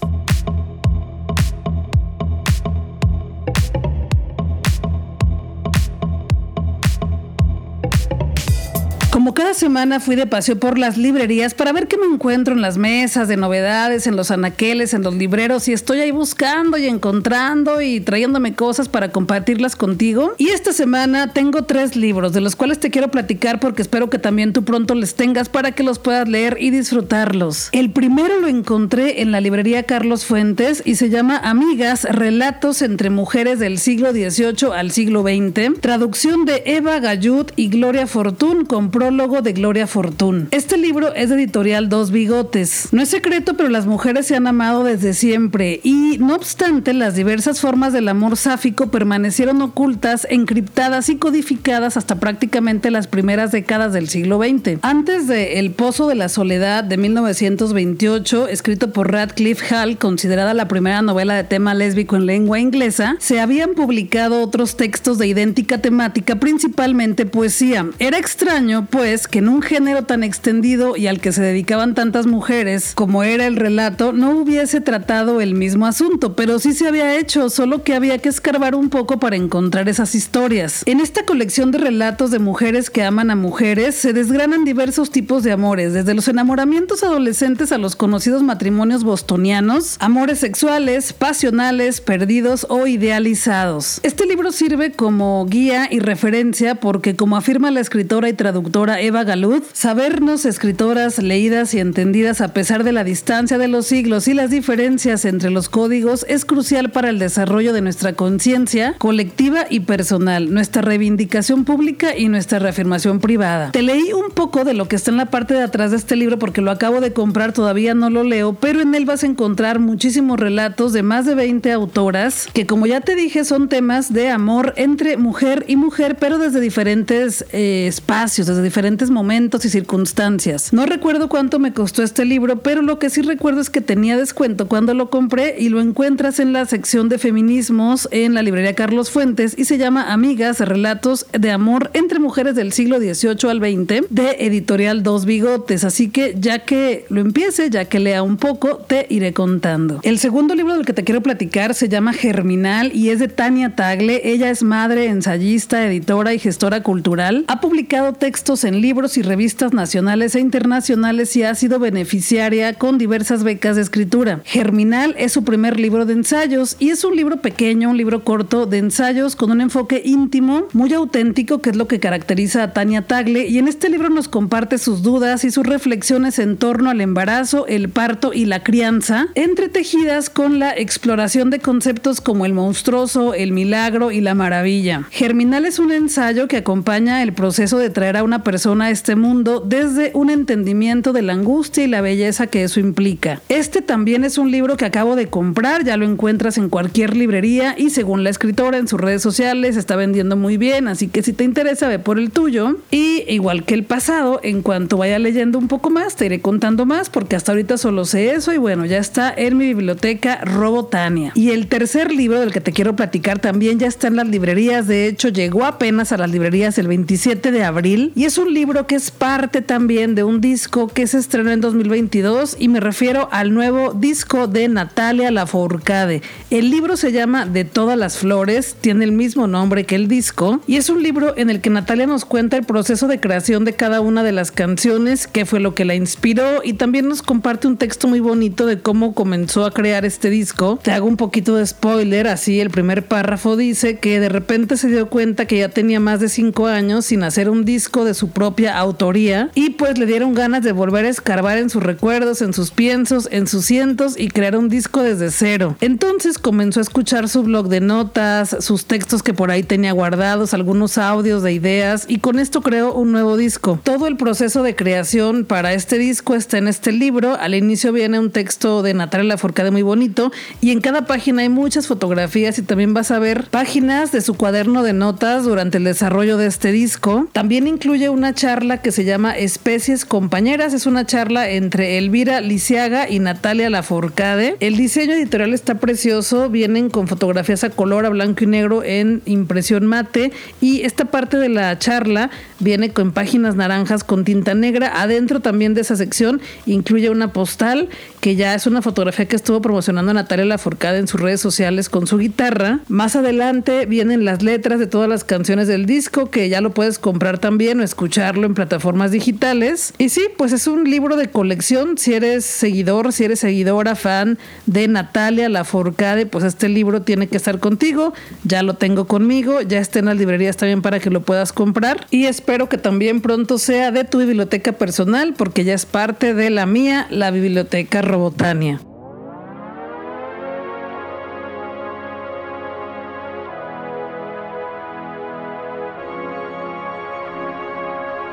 Cada 9.34 9.54
semana 9.54 10.00
fui 10.00 10.16
de 10.16 10.26
paseo 10.26 10.58
por 10.58 10.78
las 10.78 10.96
librerías 10.96 11.54
para 11.54 11.72
ver 11.72 11.86
qué 11.86 11.96
me 11.96 12.06
encuentro 12.06 12.54
en 12.54 12.62
las 12.62 12.76
mesas 12.76 13.28
de 13.28 13.36
novedades, 13.36 14.06
en 14.06 14.16
los 14.16 14.30
anaqueles, 14.30 14.94
en 14.94 15.02
los 15.02 15.14
libreros 15.14 15.68
y 15.68 15.72
estoy 15.72 16.00
ahí 16.00 16.10
buscando 16.10 16.76
y 16.76 16.86
encontrando 16.86 17.80
y 17.80 18.00
trayéndome 18.00 18.54
cosas 18.54 18.88
para 18.88 19.10
compartirlas 19.10 19.76
contigo. 19.76 20.32
Y 20.38 20.48
esta 20.48 20.72
semana 20.72 21.32
tengo 21.32 21.62
tres 21.62 21.94
libros 21.94 22.32
de 22.32 22.40
los 22.40 22.56
cuales 22.56 22.80
te 22.80 22.90
quiero 22.90 23.10
platicar 23.10 23.60
porque 23.60 23.82
espero 23.82 24.10
que 24.10 24.18
también 24.18 24.52
tú 24.52 24.64
pronto 24.64 24.94
les 24.94 25.14
tengas 25.14 25.48
para 25.48 25.72
que 25.72 25.82
los 25.82 25.98
puedas 25.98 26.28
leer 26.28 26.56
y 26.60 26.70
disfrutarlos. 26.70 27.68
El 27.72 27.90
primero 27.90 28.40
lo 28.40 28.48
encontré 28.48 29.22
en 29.22 29.30
la 29.30 29.40
librería 29.40 29.84
Carlos 29.84 30.24
Fuentes 30.24 30.82
y 30.84 30.96
se 30.96 31.10
llama 31.10 31.38
Amigas, 31.38 32.04
Relatos 32.04 32.82
entre 32.82 33.10
Mujeres 33.10 33.58
del 33.58 33.78
siglo 33.78 34.12
XVIII 34.12 34.72
al 34.74 34.90
siglo 34.90 35.22
XX, 35.22 35.80
traducción 35.80 36.44
de 36.44 36.62
Eva 36.66 36.98
Gallud 36.98 37.46
y 37.56 37.68
Gloria 37.68 38.06
Fortún 38.06 38.64
con 38.64 38.90
prólogo 38.90 39.17
de 39.18 39.52
Gloria 39.52 39.88
Fortún. 39.88 40.46
Este 40.52 40.76
libro 40.76 41.12
es 41.12 41.32
editorial 41.32 41.88
Dos 41.88 42.12
Bigotes. 42.12 42.90
No 42.92 43.02
es 43.02 43.08
secreto, 43.08 43.54
pero 43.56 43.68
las 43.68 43.84
mujeres 43.84 44.28
se 44.28 44.36
han 44.36 44.46
amado 44.46 44.84
desde 44.84 45.12
siempre 45.12 45.80
y, 45.82 46.18
no 46.18 46.36
obstante, 46.36 46.92
las 46.92 47.16
diversas 47.16 47.60
formas 47.60 47.92
del 47.92 48.08
amor 48.08 48.36
sáfico 48.36 48.92
permanecieron 48.92 49.60
ocultas, 49.60 50.24
encriptadas 50.30 51.08
y 51.08 51.16
codificadas 51.16 51.96
hasta 51.96 52.20
prácticamente 52.20 52.92
las 52.92 53.08
primeras 53.08 53.50
décadas 53.50 53.92
del 53.92 54.08
siglo 54.08 54.38
XX. 54.38 54.78
Antes 54.82 55.26
de 55.26 55.58
El 55.58 55.72
Pozo 55.72 56.06
de 56.06 56.14
la 56.14 56.28
Soledad 56.28 56.84
de 56.84 56.96
1928, 56.96 58.46
escrito 58.46 58.92
por 58.92 59.10
Radcliffe 59.10 59.74
Hall, 59.74 59.98
considerada 59.98 60.54
la 60.54 60.68
primera 60.68 61.02
novela 61.02 61.34
de 61.34 61.42
tema 61.42 61.74
lésbico 61.74 62.14
en 62.14 62.26
lengua 62.26 62.60
inglesa, 62.60 63.16
se 63.18 63.40
habían 63.40 63.74
publicado 63.74 64.40
otros 64.42 64.76
textos 64.76 65.18
de 65.18 65.26
idéntica 65.26 65.78
temática, 65.78 66.36
principalmente 66.36 67.26
poesía. 67.26 67.90
Era 67.98 68.16
extraño, 68.16 68.86
pues, 68.98 69.28
que 69.28 69.38
en 69.38 69.48
un 69.48 69.62
género 69.62 70.02
tan 70.06 70.24
extendido 70.24 70.96
y 70.96 71.06
al 71.06 71.20
que 71.20 71.30
se 71.30 71.40
dedicaban 71.40 71.94
tantas 71.94 72.26
mujeres 72.26 72.94
como 72.96 73.22
era 73.22 73.46
el 73.46 73.54
relato, 73.54 74.12
no 74.12 74.32
hubiese 74.32 74.80
tratado 74.80 75.40
el 75.40 75.54
mismo 75.54 75.86
asunto, 75.86 76.34
pero 76.34 76.58
sí 76.58 76.72
se 76.72 76.88
había 76.88 77.16
hecho, 77.16 77.48
solo 77.48 77.84
que 77.84 77.94
había 77.94 78.18
que 78.18 78.28
escarbar 78.28 78.74
un 78.74 78.90
poco 78.90 79.20
para 79.20 79.36
encontrar 79.36 79.88
esas 79.88 80.16
historias. 80.16 80.82
En 80.84 80.98
esta 80.98 81.24
colección 81.24 81.70
de 81.70 81.78
relatos 81.78 82.32
de 82.32 82.40
mujeres 82.40 82.90
que 82.90 83.04
aman 83.04 83.30
a 83.30 83.36
mujeres, 83.36 83.94
se 83.94 84.12
desgranan 84.12 84.64
diversos 84.64 85.12
tipos 85.12 85.44
de 85.44 85.52
amores, 85.52 85.92
desde 85.92 86.14
los 86.14 86.26
enamoramientos 86.26 87.04
adolescentes 87.04 87.70
a 87.70 87.78
los 87.78 87.94
conocidos 87.94 88.42
matrimonios 88.42 89.04
bostonianos, 89.04 89.96
amores 90.00 90.40
sexuales, 90.40 91.12
pasionales, 91.12 92.00
perdidos 92.00 92.66
o 92.68 92.88
idealizados. 92.88 94.00
Este 94.02 94.26
libro 94.26 94.50
sirve 94.50 94.90
como 94.90 95.46
guía 95.46 95.86
y 95.88 96.00
referencia 96.00 96.74
porque, 96.74 97.14
como 97.14 97.36
afirma 97.36 97.70
la 97.70 97.78
escritora 97.78 98.28
y 98.28 98.32
traductora 98.32 98.87
Eva 98.96 99.24
Galud, 99.24 99.62
sabernos 99.72 100.46
escritoras 100.46 101.18
leídas 101.22 101.74
y 101.74 101.80
entendidas 101.80 102.40
a 102.40 102.54
pesar 102.54 102.84
de 102.84 102.92
la 102.92 103.04
distancia 103.04 103.58
de 103.58 103.68
los 103.68 103.86
siglos 103.86 104.26
y 104.28 104.34
las 104.34 104.50
diferencias 104.50 105.26
entre 105.26 105.50
los 105.50 105.68
códigos 105.68 106.24
es 106.28 106.44
crucial 106.44 106.90
para 106.90 107.10
el 107.10 107.18
desarrollo 107.18 107.74
de 107.74 107.82
nuestra 107.82 108.14
conciencia 108.14 108.94
colectiva 108.98 109.66
y 109.68 109.80
personal, 109.80 110.54
nuestra 110.54 110.80
reivindicación 110.80 111.64
pública 111.64 112.16
y 112.16 112.28
nuestra 112.28 112.58
reafirmación 112.58 113.20
privada. 113.20 113.72
Te 113.72 113.82
leí 113.82 114.12
un 114.14 114.30
poco 114.30 114.64
de 114.64 114.72
lo 114.72 114.88
que 114.88 114.96
está 114.96 115.10
en 115.10 115.18
la 115.18 115.26
parte 115.26 115.52
de 115.52 115.62
atrás 115.62 115.90
de 115.90 115.98
este 115.98 116.16
libro 116.16 116.38
porque 116.38 116.62
lo 116.62 116.70
acabo 116.70 117.02
de 117.02 117.12
comprar, 117.12 117.52
todavía 117.52 117.94
no 117.94 118.08
lo 118.08 118.24
leo, 118.24 118.54
pero 118.54 118.80
en 118.80 118.94
él 118.94 119.04
vas 119.04 119.22
a 119.22 119.26
encontrar 119.26 119.80
muchísimos 119.80 120.40
relatos 120.40 120.94
de 120.94 121.02
más 121.02 121.26
de 121.26 121.34
20 121.34 121.70
autoras 121.72 122.48
que 122.54 122.66
como 122.66 122.86
ya 122.86 123.02
te 123.02 123.16
dije 123.16 123.44
son 123.44 123.68
temas 123.68 124.12
de 124.12 124.30
amor 124.30 124.72
entre 124.76 125.16
mujer 125.18 125.64
y 125.68 125.76
mujer, 125.76 126.16
pero 126.18 126.38
desde 126.38 126.60
diferentes 126.60 127.44
eh, 127.52 127.86
espacios, 127.86 128.46
desde 128.46 128.62
diferentes 128.62 128.77
momentos 129.10 129.64
y 129.64 129.70
circunstancias. 129.70 130.72
No 130.72 130.86
recuerdo 130.86 131.28
cuánto 131.28 131.58
me 131.58 131.72
costó 131.72 132.02
este 132.02 132.24
libro, 132.24 132.60
pero 132.60 132.80
lo 132.80 132.98
que 132.98 133.10
sí 133.10 133.22
recuerdo 133.22 133.60
es 133.60 133.70
que 133.70 133.80
tenía 133.80 134.16
descuento 134.16 134.68
cuando 134.68 134.94
lo 134.94 135.10
compré 135.10 135.56
y 135.58 135.68
lo 135.68 135.80
encuentras 135.80 136.38
en 136.38 136.52
la 136.52 136.64
sección 136.64 137.08
de 137.08 137.18
feminismos 137.18 138.08
en 138.12 138.34
la 138.34 138.42
librería 138.42 138.74
Carlos 138.74 139.10
Fuentes 139.10 139.54
y 139.58 139.64
se 139.64 139.78
llama 139.78 140.12
Amigas, 140.12 140.60
Relatos 140.60 141.26
de 141.32 141.50
Amor 141.50 141.90
entre 141.92 142.20
Mujeres 142.20 142.54
del 142.54 142.72
siglo 142.72 142.98
XVIII 142.98 143.50
al 143.50 143.58
XX 143.58 144.06
de 144.10 144.36
editorial 144.38 145.02
Dos 145.02 145.24
Bigotes. 145.24 145.84
Así 145.84 146.08
que 146.08 146.36
ya 146.38 146.60
que 146.60 147.04
lo 147.08 147.20
empiece, 147.20 147.70
ya 147.70 147.86
que 147.86 147.98
lea 147.98 148.22
un 148.22 148.36
poco, 148.36 148.76
te 148.76 149.06
iré 149.10 149.32
contando. 149.32 150.00
El 150.04 150.18
segundo 150.18 150.54
libro 150.54 150.74
del 150.74 150.86
que 150.86 150.92
te 150.92 151.02
quiero 151.02 151.22
platicar 151.22 151.74
se 151.74 151.88
llama 151.88 152.12
Germinal 152.12 152.92
y 152.94 153.10
es 153.10 153.18
de 153.18 153.28
Tania 153.28 153.74
Tagle. 153.74 154.20
Ella 154.24 154.50
es 154.50 154.62
madre, 154.62 155.06
ensayista, 155.06 155.84
editora 155.84 156.32
y 156.32 156.38
gestora 156.38 156.82
cultural. 156.82 157.44
Ha 157.48 157.60
publicado 157.60 158.12
textos 158.12 158.64
en 158.68 158.80
libros 158.80 159.18
y 159.18 159.22
revistas 159.22 159.72
nacionales 159.72 160.34
e 160.34 160.40
internacionales 160.40 161.34
y 161.36 161.42
ha 161.42 161.54
sido 161.54 161.78
beneficiaria 161.78 162.74
con 162.74 162.98
diversas 162.98 163.42
becas 163.42 163.76
de 163.76 163.82
escritura. 163.82 164.42
Germinal 164.44 165.14
es 165.18 165.32
su 165.32 165.42
primer 165.42 165.80
libro 165.80 166.04
de 166.04 166.12
ensayos 166.12 166.76
y 166.78 166.90
es 166.90 167.02
un 167.02 167.16
libro 167.16 167.40
pequeño, 167.40 167.90
un 167.90 167.96
libro 167.96 168.22
corto 168.24 168.66
de 168.66 168.78
ensayos 168.78 169.34
con 169.36 169.50
un 169.50 169.60
enfoque 169.60 170.02
íntimo, 170.04 170.68
muy 170.74 170.92
auténtico, 170.92 171.60
que 171.60 171.70
es 171.70 171.76
lo 171.76 171.88
que 171.88 171.98
caracteriza 171.98 172.62
a 172.62 172.72
Tania 172.72 173.06
Tagle. 173.06 173.46
Y 173.46 173.58
en 173.58 173.68
este 173.68 173.88
libro 173.88 174.10
nos 174.10 174.28
comparte 174.28 174.78
sus 174.78 175.02
dudas 175.02 175.44
y 175.44 175.50
sus 175.50 175.66
reflexiones 175.66 176.38
en 176.38 176.58
torno 176.58 176.90
al 176.90 177.00
embarazo, 177.00 177.66
el 177.66 177.88
parto 177.88 178.32
y 178.34 178.44
la 178.44 178.62
crianza, 178.62 179.28
entretejidas 179.34 180.28
con 180.28 180.58
la 180.58 180.76
exploración 180.76 181.48
de 181.50 181.60
conceptos 181.60 182.20
como 182.20 182.44
el 182.44 182.52
monstruoso, 182.52 183.32
el 183.32 183.52
milagro 183.52 184.12
y 184.12 184.20
la 184.20 184.34
maravilla. 184.34 185.06
Germinal 185.10 185.64
es 185.64 185.78
un 185.78 185.90
ensayo 185.90 186.48
que 186.48 186.58
acompaña 186.58 187.22
el 187.22 187.32
proceso 187.32 187.78
de 187.78 187.88
traer 187.88 188.18
a 188.18 188.22
una 188.22 188.42
persona 188.42 188.57
a 188.66 188.90
este 188.90 189.14
mundo 189.14 189.62
desde 189.64 190.10
un 190.14 190.30
entendimiento 190.30 191.12
de 191.12 191.22
la 191.22 191.32
angustia 191.32 191.84
y 191.84 191.86
la 191.86 192.00
belleza 192.00 192.48
que 192.48 192.64
eso 192.64 192.80
implica. 192.80 193.40
Este 193.48 193.82
también 193.82 194.24
es 194.24 194.36
un 194.36 194.50
libro 194.50 194.76
que 194.76 194.84
acabo 194.84 195.14
de 195.14 195.28
comprar, 195.28 195.84
ya 195.84 195.96
lo 195.96 196.04
encuentras 196.04 196.58
en 196.58 196.68
cualquier 196.68 197.16
librería 197.16 197.76
y 197.78 197.90
según 197.90 198.24
la 198.24 198.30
escritora 198.30 198.76
en 198.76 198.88
sus 198.88 199.00
redes 199.00 199.22
sociales 199.22 199.76
está 199.76 199.94
vendiendo 199.94 200.36
muy 200.36 200.56
bien, 200.56 200.88
así 200.88 201.06
que 201.06 201.22
si 201.22 201.32
te 201.32 201.44
interesa 201.44 201.86
ve 201.86 202.00
por 202.00 202.18
el 202.18 202.32
tuyo. 202.32 202.76
Y 202.90 203.22
igual 203.32 203.64
que 203.64 203.74
el 203.74 203.84
pasado, 203.84 204.40
en 204.42 204.62
cuanto 204.62 204.96
vaya 204.96 205.20
leyendo 205.20 205.56
un 205.56 205.68
poco 205.68 205.88
más, 205.88 206.16
te 206.16 206.26
iré 206.26 206.40
contando 206.40 206.84
más 206.84 207.10
porque 207.10 207.36
hasta 207.36 207.52
ahorita 207.52 207.78
solo 207.78 208.04
sé 208.04 208.32
eso 208.32 208.52
y 208.52 208.58
bueno, 208.58 208.86
ya 208.86 208.98
está 208.98 209.32
en 209.34 209.56
mi 209.56 209.66
biblioteca 209.68 210.44
Robotania. 210.44 211.30
Y 211.36 211.50
el 211.52 211.68
tercer 211.68 212.12
libro 212.12 212.40
del 212.40 212.52
que 212.52 212.60
te 212.60 212.72
quiero 212.72 212.96
platicar 212.96 213.38
también 213.38 213.78
ya 213.78 213.86
está 213.86 214.08
en 214.08 214.16
las 214.16 214.26
librerías, 214.26 214.88
de 214.88 215.06
hecho 215.06 215.28
llegó 215.28 215.64
apenas 215.64 216.10
a 216.10 216.16
las 216.16 216.30
librerías 216.30 216.76
el 216.78 216.88
27 216.88 217.52
de 217.52 217.64
abril 217.64 218.12
y 218.14 218.24
es 218.24 218.36
un 218.38 218.47
libro 218.54 218.86
que 218.86 218.94
es 218.94 219.10
parte 219.10 219.62
también 219.62 220.14
de 220.14 220.24
un 220.24 220.40
disco 220.40 220.88
que 220.88 221.06
se 221.06 221.18
estrenó 221.18 221.50
en 221.50 221.60
2022 221.60 222.56
y 222.58 222.68
me 222.68 222.80
refiero 222.80 223.28
al 223.32 223.52
nuevo 223.52 223.92
disco 223.92 224.46
de 224.46 224.68
Natalia 224.68 225.30
Lafourcade. 225.30 226.22
El 226.50 226.70
libro 226.70 226.96
se 226.96 227.12
llama 227.12 227.46
De 227.46 227.64
todas 227.64 227.98
las 227.98 228.18
flores, 228.18 228.76
tiene 228.80 229.04
el 229.04 229.12
mismo 229.12 229.46
nombre 229.46 229.84
que 229.84 229.94
el 229.94 230.08
disco 230.08 230.60
y 230.66 230.76
es 230.76 230.90
un 230.90 231.02
libro 231.02 231.36
en 231.36 231.50
el 231.50 231.60
que 231.60 231.70
Natalia 231.70 232.06
nos 232.06 232.24
cuenta 232.24 232.56
el 232.56 232.64
proceso 232.64 233.06
de 233.06 233.20
creación 233.20 233.64
de 233.64 233.74
cada 233.74 234.00
una 234.00 234.22
de 234.22 234.32
las 234.32 234.50
canciones, 234.50 235.26
qué 235.26 235.44
fue 235.44 235.60
lo 235.60 235.74
que 235.74 235.84
la 235.84 235.94
inspiró 235.94 236.62
y 236.64 236.74
también 236.74 237.08
nos 237.08 237.22
comparte 237.22 237.66
un 237.66 237.76
texto 237.76 238.08
muy 238.08 238.20
bonito 238.20 238.66
de 238.66 238.80
cómo 238.80 239.14
comenzó 239.14 239.64
a 239.64 239.72
crear 239.72 240.04
este 240.04 240.30
disco. 240.30 240.78
Te 240.82 240.92
hago 240.92 241.06
un 241.06 241.16
poquito 241.16 241.56
de 241.56 241.66
spoiler, 241.66 242.28
así 242.28 242.60
el 242.60 242.70
primer 242.70 243.06
párrafo 243.06 243.56
dice 243.56 243.98
que 243.98 244.20
de 244.20 244.28
repente 244.28 244.76
se 244.76 244.88
dio 244.88 245.08
cuenta 245.08 245.46
que 245.46 245.58
ya 245.58 245.68
tenía 245.68 246.00
más 246.00 246.20
de 246.20 246.28
cinco 246.28 246.66
años 246.66 247.06
sin 247.06 247.22
hacer 247.22 247.50
un 247.50 247.64
disco 247.64 248.04
de 248.04 248.14
su 248.14 248.30
propia 248.38 248.78
autoría 248.78 249.50
y 249.56 249.70
pues 249.70 249.98
le 249.98 250.06
dieron 250.06 250.32
ganas 250.32 250.62
de 250.62 250.70
volver 250.70 251.06
a 251.06 251.08
escarbar 251.08 251.58
en 251.58 251.70
sus 251.70 251.82
recuerdos, 251.82 252.40
en 252.40 252.52
sus 252.52 252.70
piensos, 252.70 253.28
en 253.32 253.48
sus 253.48 253.64
cientos 253.64 254.14
y 254.16 254.28
crear 254.28 254.56
un 254.56 254.68
disco 254.68 255.02
desde 255.02 255.32
cero. 255.32 255.74
Entonces 255.80 256.38
comenzó 256.38 256.78
a 256.78 256.84
escuchar 256.84 257.28
su 257.28 257.42
blog 257.42 257.66
de 257.68 257.80
notas, 257.80 258.54
sus 258.60 258.84
textos 258.84 259.24
que 259.24 259.34
por 259.34 259.50
ahí 259.50 259.64
tenía 259.64 259.90
guardados, 259.90 260.54
algunos 260.54 260.98
audios 260.98 261.42
de 261.42 261.52
ideas 261.52 262.04
y 262.06 262.20
con 262.20 262.38
esto 262.38 262.62
creó 262.62 262.94
un 262.94 263.10
nuevo 263.10 263.36
disco. 263.36 263.80
Todo 263.82 264.06
el 264.06 264.16
proceso 264.16 264.62
de 264.62 264.76
creación 264.76 265.44
para 265.44 265.72
este 265.72 265.98
disco 265.98 266.36
está 266.36 266.58
en 266.58 266.68
este 266.68 266.92
libro. 266.92 267.36
Al 267.40 267.56
inicio 267.56 267.92
viene 267.92 268.20
un 268.20 268.30
texto 268.30 268.84
de 268.84 268.94
Natalia 268.94 269.30
Lafourcade 269.30 269.72
muy 269.72 269.82
bonito 269.82 270.30
y 270.60 270.70
en 270.70 270.80
cada 270.80 271.06
página 271.06 271.42
hay 271.42 271.48
muchas 271.48 271.88
fotografías 271.88 272.56
y 272.60 272.62
también 272.62 272.94
vas 272.94 273.10
a 273.10 273.18
ver 273.18 273.48
páginas 273.50 274.12
de 274.12 274.20
su 274.20 274.34
cuaderno 274.34 274.84
de 274.84 274.92
notas 274.92 275.42
durante 275.42 275.78
el 275.78 275.82
desarrollo 275.82 276.36
de 276.36 276.46
este 276.46 276.70
disco. 276.70 277.26
También 277.32 277.66
incluye 277.66 278.08
una 278.08 278.27
charla 278.34 278.82
que 278.82 278.92
se 278.92 279.04
llama 279.04 279.36
Especies 279.36 280.04
Compañeras. 280.04 280.74
Es 280.74 280.86
una 280.86 281.06
charla 281.06 281.50
entre 281.50 281.98
Elvira 281.98 282.40
Lisiaga 282.40 283.08
y 283.08 283.18
Natalia 283.18 283.70
Lafourcade. 283.70 284.56
El 284.60 284.76
diseño 284.76 285.14
editorial 285.14 285.54
está 285.54 285.76
precioso. 285.76 286.48
Vienen 286.50 286.90
con 286.90 287.08
fotografías 287.08 287.64
a 287.64 287.70
color, 287.70 288.06
a 288.06 288.10
blanco 288.10 288.44
y 288.44 288.46
negro 288.46 288.82
en 288.82 289.22
impresión 289.24 289.86
mate. 289.86 290.32
Y 290.60 290.82
esta 290.82 291.06
parte 291.06 291.36
de 291.36 291.48
la 291.48 291.78
charla 291.78 292.30
viene 292.58 292.90
con 292.90 293.12
páginas 293.12 293.56
naranjas 293.56 294.04
con 294.04 294.24
tinta 294.24 294.54
negra. 294.54 295.00
Adentro 295.00 295.40
también 295.40 295.74
de 295.74 295.82
esa 295.82 295.96
sección 295.96 296.40
incluye 296.66 297.10
una 297.10 297.32
postal 297.32 297.88
que 298.20 298.36
ya 298.36 298.54
es 298.54 298.66
una 298.66 298.82
fotografía 298.82 299.26
que 299.26 299.36
estuvo 299.36 299.62
promocionando 299.62 300.12
Natalia 300.12 300.44
Lafourcade 300.44 300.98
en 300.98 301.08
sus 301.08 301.20
redes 301.20 301.40
sociales 301.40 301.88
con 301.88 302.06
su 302.06 302.18
guitarra. 302.18 302.80
Más 302.88 303.16
adelante 303.16 303.86
vienen 303.86 304.24
las 304.24 304.42
letras 304.42 304.78
de 304.78 304.86
todas 304.86 305.08
las 305.08 305.24
canciones 305.24 305.68
del 305.68 305.86
disco 305.86 306.30
que 306.30 306.48
ya 306.48 306.60
lo 306.60 306.70
puedes 306.70 306.98
comprar 306.98 307.38
también 307.38 307.80
o 307.80 307.82
escucharlo 307.84 308.46
en 308.46 308.54
plataformas 308.54 309.10
digitales. 309.10 309.94
Y 309.98 310.08
sí, 310.08 310.22
pues 310.36 310.52
es 310.52 310.66
un 310.66 310.84
libro 310.84 311.16
de 311.16 311.30
colección. 311.30 311.98
Si 311.98 312.14
eres 312.14 312.44
seguidor, 312.44 313.12
si 313.12 313.24
eres 313.24 313.40
seguidora, 313.40 313.94
fan 313.94 314.38
de 314.66 314.88
Natalia 314.88 315.48
Lafourcade, 315.48 316.26
pues 316.26 316.44
este 316.44 316.68
libro 316.68 317.02
tiene 317.02 317.26
que 317.26 317.36
estar 317.36 317.58
contigo. 317.58 318.14
Ya 318.44 318.62
lo 318.62 318.74
tengo 318.74 319.06
conmigo, 319.06 319.60
ya 319.62 319.78
está 319.78 319.98
en 319.98 320.06
las 320.06 320.16
librerías 320.16 320.56
también 320.56 320.82
para 320.82 321.00
que 321.00 321.10
lo 321.10 321.22
puedas 321.22 321.52
comprar. 321.52 322.06
Y 322.10 322.26
espero 322.48 322.70
que 322.70 322.78
también 322.78 323.20
pronto 323.20 323.58
sea 323.58 323.90
de 323.90 324.04
tu 324.04 324.20
biblioteca 324.20 324.72
personal 324.72 325.34
porque 325.36 325.64
ya 325.64 325.74
es 325.74 325.84
parte 325.84 326.32
de 326.32 326.48
la 326.48 326.64
mía, 326.64 327.06
la 327.10 327.30
biblioteca 327.30 328.00
Robotania. 328.00 328.80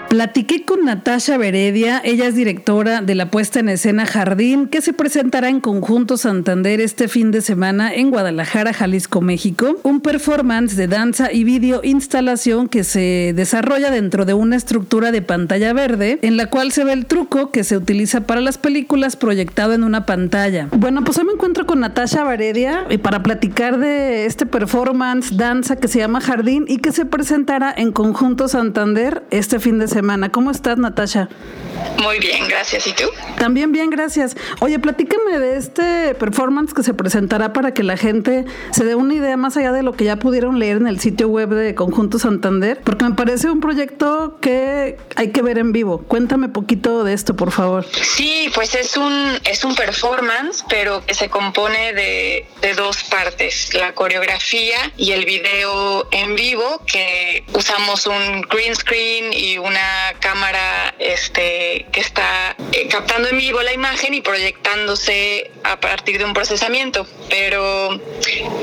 Platiqué 0.10 0.64
con 0.64 0.86
Natasha 0.86 1.38
Veredia, 1.38 2.00
ella 2.04 2.28
es 2.28 2.36
directora 2.36 3.02
de 3.02 3.16
la 3.16 3.32
puesta 3.32 3.60
en 3.60 3.70
escena 3.70 4.06
Jardín, 4.06 4.68
que 4.68 4.82
se 4.82 4.94
presentará 4.94 5.50
en 5.50 5.60
Conjunto 5.60 6.16
Santander 6.16 6.80
este 6.80 7.08
fin 7.08 7.32
de 7.32 7.42
semana 7.42 7.94
en 7.94 8.12
Guadalajara, 8.12 8.72
Jalisco, 8.72 9.22
México. 9.22 9.78
Un 9.84 10.02
performance 10.02 10.76
de 10.76 10.88
danza 10.88 11.34
y 11.34 11.44
video 11.44 11.82
instalación 11.84 12.70
que 12.70 12.84
se 12.84 13.34
desarrolla 13.36 13.90
dentro 13.90 14.26
de 14.26 14.36
una 14.36 14.56
estructura 14.56 15.12
de 15.12 15.24
pantalla 15.24 15.74
verde, 15.74 16.20
en 16.22 16.38
la 16.38 16.50
cual 16.52 16.72
se 16.72 16.84
ve 16.84 16.94
el 16.94 17.08
truco 17.08 17.50
que 17.50 17.64
se 17.64 17.76
utiliza 17.76 18.22
para 18.22 18.42
las 18.42 18.60
películas 18.60 19.16
proyectado 19.16 19.74
en 19.74 19.84
una 19.84 20.06
pantalla. 20.06 20.70
Bueno, 20.72 21.04
pues 21.04 21.18
hoy 21.18 21.26
me 21.26 21.34
encuentro 21.34 21.66
con 21.66 21.80
Natasha 21.80 22.24
Veredia 22.24 22.86
y 22.90 23.00
para 23.00 23.24
platicar 23.24 23.80
de 23.80 24.28
este 24.28 24.46
performance 24.46 25.36
danza 25.36 25.78
que 25.78 25.88
se 25.88 26.00
llama 26.00 26.22
Jardín 26.22 26.66
y 26.68 26.78
que 26.78 26.92
se 26.92 27.06
presentará 27.06 27.74
en 27.76 27.92
Conjunto 27.92 28.48
Santander 28.48 29.24
este 29.32 29.60
fin 29.60 29.80
de 29.80 29.88
semana 29.88 29.95
¿Cómo 30.32 30.52
estás, 30.52 30.78
Natasha? 30.78 31.30
Muy 32.02 32.20
bien, 32.20 32.48
gracias. 32.48 32.88
¿Y 32.88 32.94
tú? 32.94 33.06
También 33.38 33.72
bien, 33.72 33.90
gracias. 33.90 34.36
Oye, 34.60 34.80
platícame 34.80 35.40
de 35.40 35.58
este 35.58 36.16
performance 36.16 36.74
que 36.74 36.84
se 36.84 36.94
presentará 36.94 37.54
para 37.54 37.74
que 37.74 37.84
la 37.84 37.96
gente 37.98 38.46
se 38.72 38.84
dé 38.84 38.96
una 38.96 39.14
idea 39.14 39.38
más 39.38 39.56
allá 39.58 39.72
de 39.72 39.84
lo 39.84 39.94
que 39.94 40.04
ya 40.04 40.18
pudieron 40.18 40.60
leer 40.60 40.78
en 40.78 40.88
el 40.88 41.00
sitio 41.00 41.28
web 41.28 41.50
de 41.50 41.76
Conjunto 41.76 42.20
Santander, 42.20 42.82
porque 42.84 43.06
me 43.06 43.16
parece 43.16 43.50
un 43.50 43.62
proyecto 43.62 44.38
que 44.42 44.98
hay 45.16 45.32
que 45.32 45.42
ver 45.42 45.58
en 45.58 45.72
vivo. 45.72 46.00
Cuéntame 46.00 46.50
poquito 46.50 47.04
de 47.04 47.14
esto, 47.14 47.36
por 47.36 47.52
favor. 47.52 47.86
Sí, 47.86 48.50
pues 48.54 48.76
es 48.76 48.98
un, 48.98 49.40
es 49.46 49.64
un 49.64 49.76
performance, 49.76 50.66
pero 50.70 51.06
que 51.06 51.14
se 51.14 51.30
compone 51.30 51.94
de, 51.94 52.48
de 52.62 52.74
dos 52.74 53.04
partes, 53.06 53.74
la 53.74 53.94
coreografía 53.94 54.78
y 54.98 55.12
el 55.12 55.26
video 55.26 56.08
en 56.12 56.36
vivo, 56.36 56.82
que 56.86 57.46
usamos 57.54 58.08
un 58.08 58.42
green 58.50 58.76
screen 58.76 59.34
y 59.34 59.58
una 59.58 59.85
cámara 60.20 60.94
este, 61.00 61.86
que 61.92 62.00
está 62.00 62.56
eh, 62.72 62.88
captando 62.88 63.30
en 63.30 63.38
vivo 63.38 63.62
la 63.62 63.74
imagen 63.74 64.14
y 64.14 64.22
proyectándose 64.22 65.52
a 65.64 65.80
partir 65.80 66.18
de 66.18 66.26
un 66.26 66.34
procesamiento. 66.34 67.08
Pero 67.30 68.00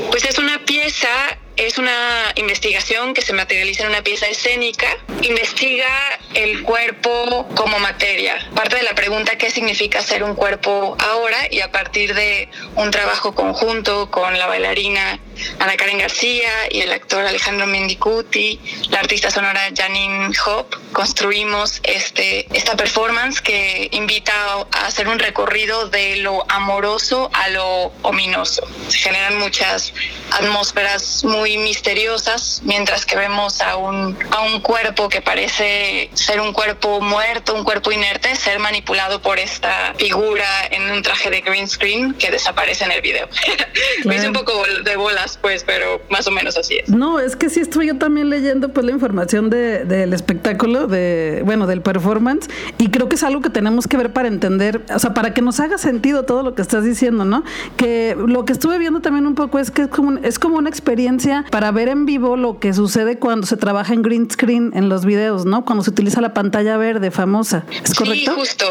pues 0.09 0.25
es 0.25 0.37
una 0.37 0.63
pieza 0.65 1.09
es 1.55 1.77
una 1.77 2.31
investigación 2.35 3.13
que 3.13 3.21
se 3.21 3.33
materializa 3.33 3.83
en 3.83 3.89
una 3.89 4.01
pieza 4.01 4.27
escénica. 4.27 4.87
Investiga 5.21 5.87
el 6.33 6.63
cuerpo 6.63 7.47
como 7.55 7.79
materia. 7.79 8.37
Parte 8.55 8.77
de 8.77 8.83
la 8.83 8.95
pregunta 8.95 9.37
qué 9.37 9.51
significa 9.51 10.01
ser 10.01 10.23
un 10.23 10.35
cuerpo 10.35 10.95
ahora 10.99 11.37
y 11.51 11.61
a 11.61 11.71
partir 11.71 12.13
de 12.13 12.49
un 12.75 12.91
trabajo 12.91 13.35
conjunto 13.35 14.09
con 14.09 14.37
la 14.37 14.47
bailarina 14.47 15.19
Ana 15.59 15.75
Karen 15.77 15.97
García 15.97 16.49
y 16.69 16.81
el 16.81 16.91
actor 16.91 17.25
Alejandro 17.25 17.65
Mendicuti, 17.67 18.59
la 18.89 18.99
artista 18.99 19.31
sonora 19.31 19.61
Janine 19.75 20.31
Hop, 20.45 20.67
construimos 20.91 21.79
este, 21.83 22.47
esta 22.55 22.75
performance 22.75 23.41
que 23.41 23.89
invita 23.91 24.33
a 24.71 24.85
hacer 24.85 25.07
un 25.07 25.19
recorrido 25.19 25.89
de 25.89 26.17
lo 26.17 26.49
amoroso 26.51 27.29
a 27.33 27.49
lo 27.49 27.91
ominoso. 28.03 28.67
Se 28.89 28.97
generan 28.99 29.39
muchas 29.39 29.93
atmósferas 30.31 31.23
muy 31.43 31.57
misteriosas, 31.57 32.61
mientras 32.63 33.05
que 33.05 33.17
vemos 33.17 33.59
a 33.59 33.75
un, 33.75 34.17
a 34.31 34.43
un 34.43 34.61
cuerpo 34.61 35.09
que 35.09 35.21
parece 35.21 36.09
ser 36.13 36.39
un 36.39 36.53
cuerpo 36.53 37.01
muerto, 37.01 37.53
un 37.53 37.65
cuerpo 37.65 37.91
inerte, 37.91 38.33
ser 38.37 38.59
manipulado 38.59 39.21
por 39.21 39.39
esta 39.39 39.93
figura 39.97 40.45
en 40.71 40.89
un 40.89 41.01
traje 41.01 41.29
de 41.29 41.41
green 41.41 41.67
screen 41.67 42.13
que 42.13 42.31
desaparece 42.31 42.85
en 42.85 42.93
el 42.93 43.01
video. 43.01 43.27
Me 44.05 44.15
hice 44.15 44.27
un 44.27 44.33
poco 44.33 44.53
de 44.85 44.95
bolas, 44.95 45.37
pues, 45.41 45.65
pero 45.65 46.01
más 46.09 46.25
o 46.27 46.31
menos 46.31 46.55
así 46.55 46.77
es. 46.77 46.87
No, 46.87 47.19
es 47.19 47.35
que 47.35 47.49
sí 47.49 47.59
estoy 47.59 47.87
yo 47.87 47.97
también 47.97 48.29
leyendo 48.29 48.69
pues 48.69 48.85
la 48.85 48.93
información 48.93 49.49
de, 49.49 49.83
del 49.83 50.13
espectáculo, 50.13 50.87
de, 50.87 51.41
bueno, 51.43 51.67
del 51.67 51.81
performance, 51.81 52.47
y 52.77 52.89
creo 52.89 53.09
que 53.09 53.15
es 53.15 53.23
algo 53.23 53.41
que 53.41 53.49
tenemos 53.49 53.85
que 53.85 53.97
ver 53.97 54.13
para 54.13 54.29
entender, 54.29 54.81
o 54.95 54.99
sea, 54.99 55.13
para 55.13 55.33
que 55.33 55.41
nos 55.41 55.59
haga 55.59 55.77
sentido 55.77 56.23
todo 56.23 56.41
lo 56.41 56.55
que 56.55 56.61
estás 56.61 56.85
diciendo, 56.85 57.25
¿no? 57.25 57.43
Que 57.75 58.15
lo 58.17 58.45
que 58.45 58.53
estuve 58.53 58.77
viendo 58.77 59.01
también 59.01 59.27
un 59.27 59.35
poco 59.35 59.59
es 59.59 59.71
que 59.71 59.81
es 59.81 59.87
como, 59.89 60.19
es 60.19 60.39
como 60.39 60.57
una 60.57 60.69
experiencia 60.69 61.32
para 61.49 61.71
ver 61.71 61.89
en 61.89 62.05
vivo 62.05 62.37
lo 62.37 62.59
que 62.59 62.73
sucede 62.73 63.17
cuando 63.17 63.47
se 63.47 63.57
trabaja 63.57 63.93
en 63.93 64.01
green 64.01 64.29
screen 64.29 64.71
en 64.75 64.89
los 64.89 65.05
videos, 65.05 65.45
¿no? 65.45 65.65
Cuando 65.65 65.83
se 65.83 65.89
utiliza 65.89 66.21
la 66.21 66.33
pantalla 66.33 66.77
verde 66.77 67.11
famosa. 67.11 67.65
¿Es 67.83 67.93
correcto? 67.93 68.33
Sí, 68.33 68.39
justo. 68.39 68.65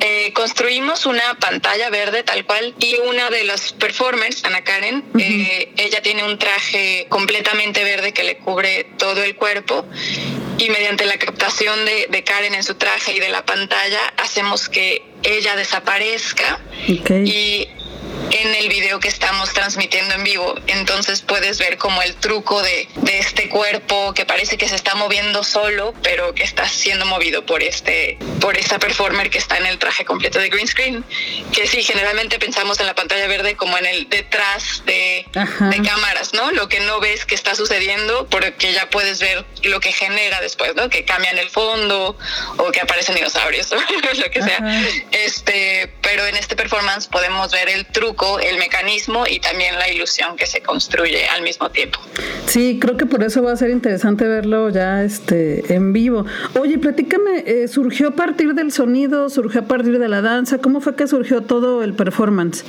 Eh, 0.00 0.32
construimos 0.32 1.06
una 1.06 1.34
pantalla 1.40 1.90
verde 1.90 2.22
tal 2.22 2.44
cual 2.44 2.72
y 2.78 2.96
una 3.08 3.30
de 3.30 3.42
las 3.42 3.72
performers, 3.72 4.44
Ana 4.44 4.62
Karen, 4.62 5.02
eh, 5.18 5.72
ella 5.76 6.00
tiene 6.02 6.22
un 6.22 6.38
traje 6.38 7.06
completamente 7.08 7.82
verde 7.82 8.12
que 8.12 8.22
le 8.22 8.38
cubre 8.38 8.84
todo 8.96 9.24
el 9.24 9.34
cuerpo 9.34 9.84
y 10.56 10.70
mediante 10.70 11.04
la 11.04 11.18
captación 11.18 11.84
de, 11.84 12.06
de 12.10 12.22
Karen 12.22 12.54
en 12.54 12.62
su 12.62 12.76
traje 12.76 13.16
y 13.16 13.18
de 13.18 13.28
la 13.28 13.44
pantalla 13.44 14.00
hacemos 14.18 14.68
que 14.68 15.02
ella 15.24 15.56
desaparezca 15.56 16.60
y 16.86 17.66
en 18.30 18.54
el 18.54 18.68
video 18.68 19.00
que 19.00 19.08
estamos 19.08 19.52
transmitiendo 19.52 20.14
en 20.14 20.24
vivo. 20.24 20.54
Entonces 20.66 21.22
puedes 21.22 21.58
ver 21.58 21.78
como 21.78 22.02
el 22.02 22.14
truco 22.16 22.62
de, 22.62 22.88
de, 22.96 23.18
este 23.18 23.48
cuerpo 23.48 24.12
que 24.14 24.24
parece 24.26 24.58
que 24.58 24.68
se 24.68 24.76
está 24.76 24.94
moviendo 24.94 25.44
solo, 25.44 25.94
pero 26.02 26.34
que 26.34 26.42
está 26.42 26.68
siendo 26.68 27.06
movido 27.06 27.44
por 27.46 27.62
este, 27.62 28.18
por 28.40 28.56
esta 28.56 28.78
performer 28.78 29.30
que 29.30 29.38
está 29.38 29.56
en 29.58 29.66
el 29.66 29.78
traje 29.78 30.04
completo 30.04 30.38
de 30.38 30.48
green 30.48 30.66
screen. 30.66 31.04
Que 31.52 31.66
sí, 31.66 31.82
generalmente 31.82 32.38
pensamos 32.38 32.80
en 32.80 32.86
la 32.86 32.94
pantalla 32.94 33.26
verde 33.26 33.56
como 33.56 33.76
en 33.78 33.86
el 33.86 34.08
detrás 34.08 34.82
de, 34.84 35.26
de 35.32 35.82
cámaras, 35.82 36.34
¿no? 36.34 36.50
Lo 36.52 36.68
que 36.68 36.80
no 36.80 37.00
ves 37.00 37.24
que 37.24 37.34
está 37.34 37.54
sucediendo, 37.54 38.26
porque 38.28 38.72
ya 38.72 38.88
puedes 38.90 39.20
ver 39.20 39.44
lo 39.62 39.80
que 39.80 39.92
genera 39.92 40.40
después, 40.40 40.74
¿no? 40.74 40.88
Que 40.88 41.04
cambian 41.04 41.38
el 41.38 41.50
fondo 41.50 42.16
o 42.56 42.72
que 42.72 42.80
aparecen 42.80 43.14
dinosaurios, 43.14 43.70
lo 44.18 44.30
que 44.30 44.42
sea. 44.42 44.82
Este, 45.10 45.92
pero 46.02 46.26
en 46.26 46.36
este 46.36 46.56
performance 46.56 47.06
podemos 47.06 47.52
ver 47.52 47.68
el 47.68 47.86
truco 47.86 48.17
el 48.40 48.58
mecanismo 48.58 49.26
y 49.26 49.38
también 49.38 49.78
la 49.78 49.88
ilusión 49.88 50.36
que 50.36 50.46
se 50.46 50.60
construye 50.60 51.26
al 51.28 51.42
mismo 51.42 51.70
tiempo. 51.70 52.00
Sí, 52.46 52.78
creo 52.80 52.96
que 52.96 53.06
por 53.06 53.22
eso 53.22 53.42
va 53.42 53.52
a 53.52 53.56
ser 53.56 53.70
interesante 53.70 54.26
verlo 54.26 54.70
ya 54.70 55.04
este 55.04 55.72
en 55.72 55.92
vivo. 55.92 56.26
Oye, 56.58 56.78
platícame, 56.78 57.44
eh, 57.46 57.68
¿surgió 57.68 58.08
a 58.08 58.10
partir 58.12 58.54
del 58.54 58.72
sonido, 58.72 59.28
surgió 59.28 59.60
a 59.60 59.64
partir 59.64 59.98
de 59.98 60.08
la 60.08 60.20
danza? 60.20 60.58
¿Cómo 60.58 60.80
fue 60.80 60.96
que 60.96 61.06
surgió 61.06 61.42
todo 61.42 61.82
el 61.82 61.94
performance? 61.94 62.64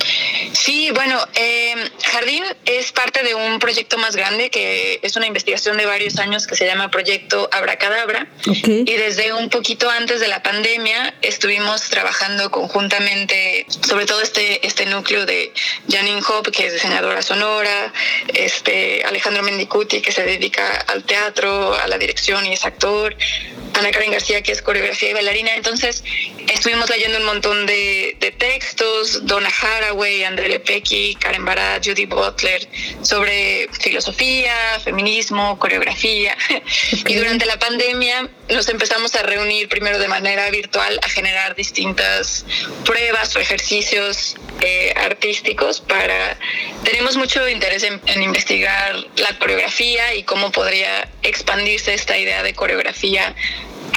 Sí, 0.52 0.90
bueno, 0.94 1.18
eh, 1.34 1.74
Jardín 2.04 2.44
es 2.64 2.92
parte 2.92 3.22
de 3.22 3.34
un 3.34 3.58
proyecto 3.58 3.98
más 3.98 4.14
grande 4.16 4.50
que 4.50 5.00
es 5.02 5.16
una 5.16 5.26
investigación 5.26 5.76
de 5.76 5.86
varios 5.86 6.18
años 6.18 6.46
que 6.46 6.54
se 6.54 6.66
llama 6.66 6.90
Proyecto 6.90 7.48
Abracadabra. 7.52 8.28
Y 8.44 8.84
desde 8.84 9.32
un 9.32 9.48
poquito 9.48 9.88
antes 9.90 10.20
de 10.20 10.28
la 10.28 10.42
pandemia 10.42 11.14
estuvimos 11.22 11.88
trabajando 11.88 12.50
conjuntamente 12.50 13.66
sobre 13.86 14.06
todo 14.06 14.20
este, 14.20 14.66
este 14.66 14.86
núcleo 14.86 15.26
de 15.26 15.39
Janine 15.88 16.22
Hop, 16.28 16.50
que 16.50 16.66
es 16.66 16.72
diseñadora 16.72 17.22
sonora, 17.22 17.92
este 18.34 19.02
Alejandro 19.04 19.42
Mendicuti, 19.42 20.00
que 20.00 20.12
se 20.12 20.24
dedica 20.24 20.84
al 20.88 21.04
teatro, 21.04 21.74
a 21.74 21.86
la 21.88 21.98
dirección 21.98 22.46
y 22.46 22.52
es 22.52 22.64
actor, 22.64 23.16
Ana 23.80 23.90
Karen 23.92 24.12
García, 24.12 24.42
que 24.42 24.52
es 24.52 24.60
coreografía 24.60 25.10
y 25.10 25.12
bailarina. 25.14 25.54
Entonces, 25.54 26.04
estuvimos 26.52 26.90
leyendo 26.90 27.18
un 27.18 27.24
montón 27.24 27.66
de, 27.66 28.16
textos, 28.38 29.26
Donna 29.26 29.48
Haraway, 29.48 30.24
André 30.24 30.48
Lepecki, 30.48 31.14
Karen 31.14 31.44
Barat, 31.44 31.84
Judy 31.84 32.06
Butler, 32.06 32.66
sobre 33.02 33.68
filosofía, 33.72 34.54
feminismo, 34.84 35.58
coreografía. 35.58 36.36
y 37.06 37.14
durante 37.14 37.46
la 37.46 37.58
pandemia 37.58 38.28
nos 38.50 38.68
empezamos 38.68 39.14
a 39.14 39.22
reunir 39.22 39.68
primero 39.68 39.98
de 39.98 40.08
manera 40.08 40.50
virtual 40.50 40.98
a 41.02 41.08
generar 41.08 41.54
distintas 41.54 42.44
pruebas 42.84 43.34
o 43.36 43.40
ejercicios 43.40 44.36
eh, 44.60 44.92
artísticos 44.96 45.80
para... 45.80 46.36
Tenemos 46.84 47.16
mucho 47.16 47.48
interés 47.48 47.82
en, 47.82 48.00
en 48.06 48.22
investigar 48.22 48.94
la 49.16 49.38
coreografía 49.38 50.14
y 50.14 50.22
cómo 50.24 50.52
podría 50.52 51.08
expandirse 51.22 51.94
esta 51.94 52.18
idea 52.18 52.42
de 52.42 52.54
coreografía 52.54 53.34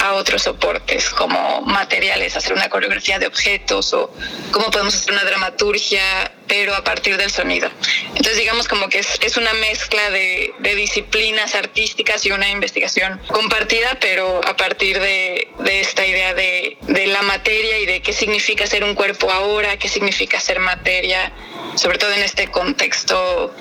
a 0.01 0.13
otros 0.13 0.43
soportes 0.43 1.09
como 1.09 1.61
materiales, 1.61 2.35
hacer 2.35 2.53
una 2.53 2.69
coreografía 2.69 3.19
de 3.19 3.27
objetos 3.27 3.93
o 3.93 4.13
cómo 4.51 4.69
podemos 4.71 4.95
hacer 4.95 5.13
una 5.13 5.23
dramaturgia, 5.23 6.31
pero 6.47 6.75
a 6.75 6.83
partir 6.83 7.17
del 7.17 7.31
sonido. 7.31 7.69
Entonces 8.09 8.37
digamos 8.37 8.67
como 8.67 8.89
que 8.89 8.99
es, 8.99 9.19
es 9.21 9.37
una 9.37 9.53
mezcla 9.53 10.09
de, 10.09 10.53
de, 10.59 10.75
disciplinas 10.75 11.55
artísticas 11.55 12.25
y 12.25 12.31
una 12.31 12.49
investigación 12.49 13.19
compartida, 13.27 13.97
pero 13.99 14.41
a 14.45 14.55
partir 14.55 14.99
de, 14.99 15.47
de 15.59 15.81
esta 15.81 16.05
idea 16.05 16.33
de, 16.33 16.77
de 16.81 17.07
la 17.07 17.21
materia 17.21 17.79
y 17.79 17.85
de 17.85 18.01
qué 18.01 18.13
significa 18.13 18.67
ser 18.67 18.83
un 18.83 18.95
cuerpo 18.95 19.31
ahora, 19.31 19.77
qué 19.77 19.87
significa 19.87 20.39
ser 20.39 20.59
materia, 20.59 21.31
sobre 21.75 21.97
todo 21.97 22.11
en 22.11 22.23
este 22.23 22.49
contexto 22.49 23.53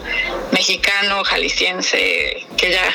mexicano, 0.52 1.24
jalisciense, 1.24 2.46
que 2.56 2.70
ya 2.70 2.94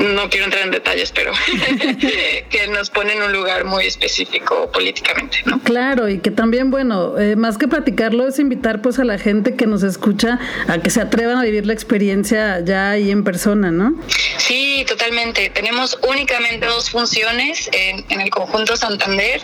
no 0.00 0.28
quiero 0.28 0.46
entrar 0.46 0.64
en 0.64 0.70
detalles, 0.70 1.12
pero 1.12 1.32
que 2.50 2.66
nos 2.68 2.90
pone 2.90 3.14
en 3.14 3.22
un 3.22 3.32
lugar 3.32 3.64
muy 3.64 3.86
específico 3.86 4.70
políticamente, 4.72 5.38
¿no? 5.44 5.60
Claro, 5.60 6.08
y 6.08 6.18
que 6.18 6.30
también, 6.30 6.70
bueno, 6.70 7.18
eh, 7.18 7.36
más 7.36 7.58
que 7.58 7.68
platicarlo, 7.68 8.28
es 8.28 8.38
invitar 8.38 8.82
pues 8.82 8.98
a 8.98 9.04
la 9.04 9.18
gente 9.18 9.54
que 9.54 9.66
nos 9.66 9.82
escucha 9.82 10.38
a 10.68 10.78
que 10.78 10.90
se 10.90 11.00
atrevan 11.00 11.38
a 11.38 11.42
vivir 11.42 11.66
la 11.66 11.72
experiencia 11.72 12.60
ya 12.64 12.90
ahí 12.90 13.10
en 13.10 13.24
persona, 13.24 13.70
¿no? 13.70 13.94
Sí, 14.38 14.84
totalmente. 14.86 15.50
Tenemos 15.50 15.98
únicamente 16.08 16.66
dos 16.66 16.90
funciones 16.90 17.68
en, 17.72 18.20
el 18.20 18.30
conjunto 18.30 18.76
Santander 18.76 19.40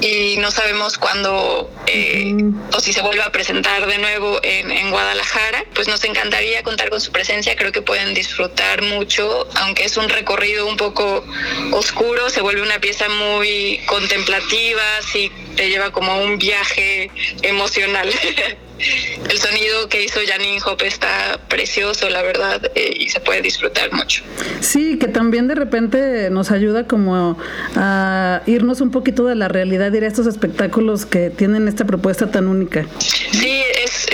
y 0.00 0.36
no 0.38 0.50
sabemos 0.50 0.98
cuándo 0.98 1.70
eh, 1.86 2.34
o 2.72 2.80
si 2.80 2.92
se 2.92 3.02
vuelve 3.02 3.22
a 3.22 3.32
presentar 3.32 3.86
de 3.86 3.98
nuevo 3.98 4.40
en, 4.42 4.70
en 4.70 4.90
Guadalajara. 4.90 5.64
Pues 5.74 5.88
nos 5.88 6.04
encantaría 6.04 6.62
contar 6.62 6.90
con 6.90 7.00
su 7.00 7.12
presencia. 7.12 7.56
Creo 7.56 7.72
que 7.72 7.82
pueden 7.82 8.14
disfrutar 8.14 8.82
mucho 8.82 9.48
aunque 9.58 9.84
es 9.84 9.96
un 9.96 10.08
recorrido 10.08 10.66
un 10.66 10.76
poco 10.76 11.24
oscuro, 11.72 12.30
se 12.30 12.40
vuelve 12.40 12.62
una 12.62 12.80
pieza 12.80 13.08
muy 13.08 13.80
contemplativa, 13.86 14.82
sí 15.02 15.30
te 15.56 15.68
lleva 15.68 15.90
como 15.90 16.22
un 16.22 16.38
viaje 16.38 17.10
emocional. 17.42 18.08
el 18.78 19.38
sonido 19.38 19.88
que 19.88 20.04
hizo 20.04 20.20
Janine 20.26 20.60
Hope 20.64 20.86
está 20.86 21.40
precioso, 21.48 22.08
la 22.08 22.22
verdad, 22.22 22.70
eh, 22.74 22.94
y 22.96 23.08
se 23.08 23.20
puede 23.20 23.42
disfrutar 23.42 23.92
mucho. 23.92 24.22
Sí, 24.60 24.98
que 24.98 25.08
también 25.08 25.48
de 25.48 25.54
repente 25.54 26.30
nos 26.30 26.50
ayuda 26.50 26.86
como 26.86 27.36
a 27.74 28.42
irnos 28.46 28.80
un 28.80 28.90
poquito 28.90 29.26
de 29.26 29.34
la 29.34 29.48
realidad, 29.48 29.92
ir 29.92 30.04
a 30.04 30.06
estos 30.06 30.26
espectáculos 30.26 31.06
que 31.06 31.30
tienen 31.30 31.68
esta 31.68 31.84
propuesta 31.84 32.30
tan 32.30 32.46
única. 32.46 32.86
Sí, 33.00 33.62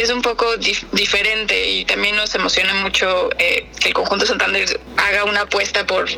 es, 0.05 0.11
un 0.11 0.23
poco 0.23 0.47
diferente 0.93 1.71
y 1.71 1.85
también 1.85 2.17
nos 2.17 2.35
emociona 2.35 2.75
mucho 2.75 3.31
eh, 3.39 3.67
que 3.81 3.89
el 3.89 3.95
conjunto 3.95 4.27
Santander 4.27 4.81
haga 4.97 5.25
una 5.25 5.43
apuesta 5.43 5.87
por, 5.87 6.09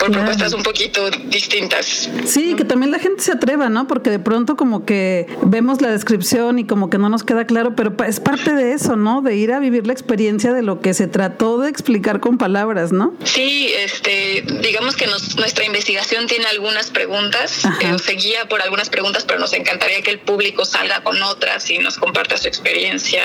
por 0.00 0.10
propuestas 0.10 0.52
un 0.52 0.62
poquito 0.62 1.08
distintas. 1.26 2.08
Sí, 2.24 2.54
que 2.56 2.64
también 2.64 2.90
la 2.90 2.98
gente 2.98 3.22
se 3.22 3.32
atreva, 3.32 3.68
¿no? 3.68 3.86
Porque 3.86 4.10
de 4.10 4.18
pronto 4.18 4.56
como 4.56 4.84
que 4.84 5.26
vemos 5.42 5.80
la 5.80 5.90
descripción 5.90 6.58
y 6.58 6.66
como 6.66 6.90
que 6.90 6.98
no 6.98 7.08
nos 7.08 7.22
queda 7.22 7.46
claro, 7.46 7.76
pero 7.76 7.94
es 8.06 8.18
parte 8.18 8.54
de 8.54 8.72
eso, 8.72 8.96
¿no? 8.96 9.20
De 9.22 9.36
ir 9.36 9.52
a 9.52 9.58
vivir 9.58 9.86
la 9.86 9.92
experiencia 9.92 10.52
de 10.52 10.62
lo 10.62 10.80
que 10.80 10.94
se 10.94 11.06
trató 11.06 11.58
de 11.58 11.68
explicar 11.68 12.20
con 12.20 12.38
palabras, 12.38 12.92
¿no? 12.92 13.14
Sí, 13.24 13.70
este, 13.76 14.44
digamos 14.62 14.96
que 14.96 15.06
nuestra 15.06 15.64
investigación 15.64 16.26
tiene 16.26 16.46
algunas 16.46 16.90
preguntas, 16.90 17.62
eh, 17.80 17.98
se 18.02 18.12
guía 18.12 18.48
por 18.48 18.62
algunas 18.62 18.88
preguntas, 18.88 19.24
pero 19.24 19.38
nos 19.38 19.52
encantaría 19.52 20.00
que 20.02 20.10
el 20.10 20.20
público 20.20 20.64
salga 20.64 21.02
con 21.02 21.22
otras 21.22 21.68
y 21.70 21.78
nos 21.78 21.98
comparta 21.98 22.38
su 22.38 22.48
experiencia 22.48 23.22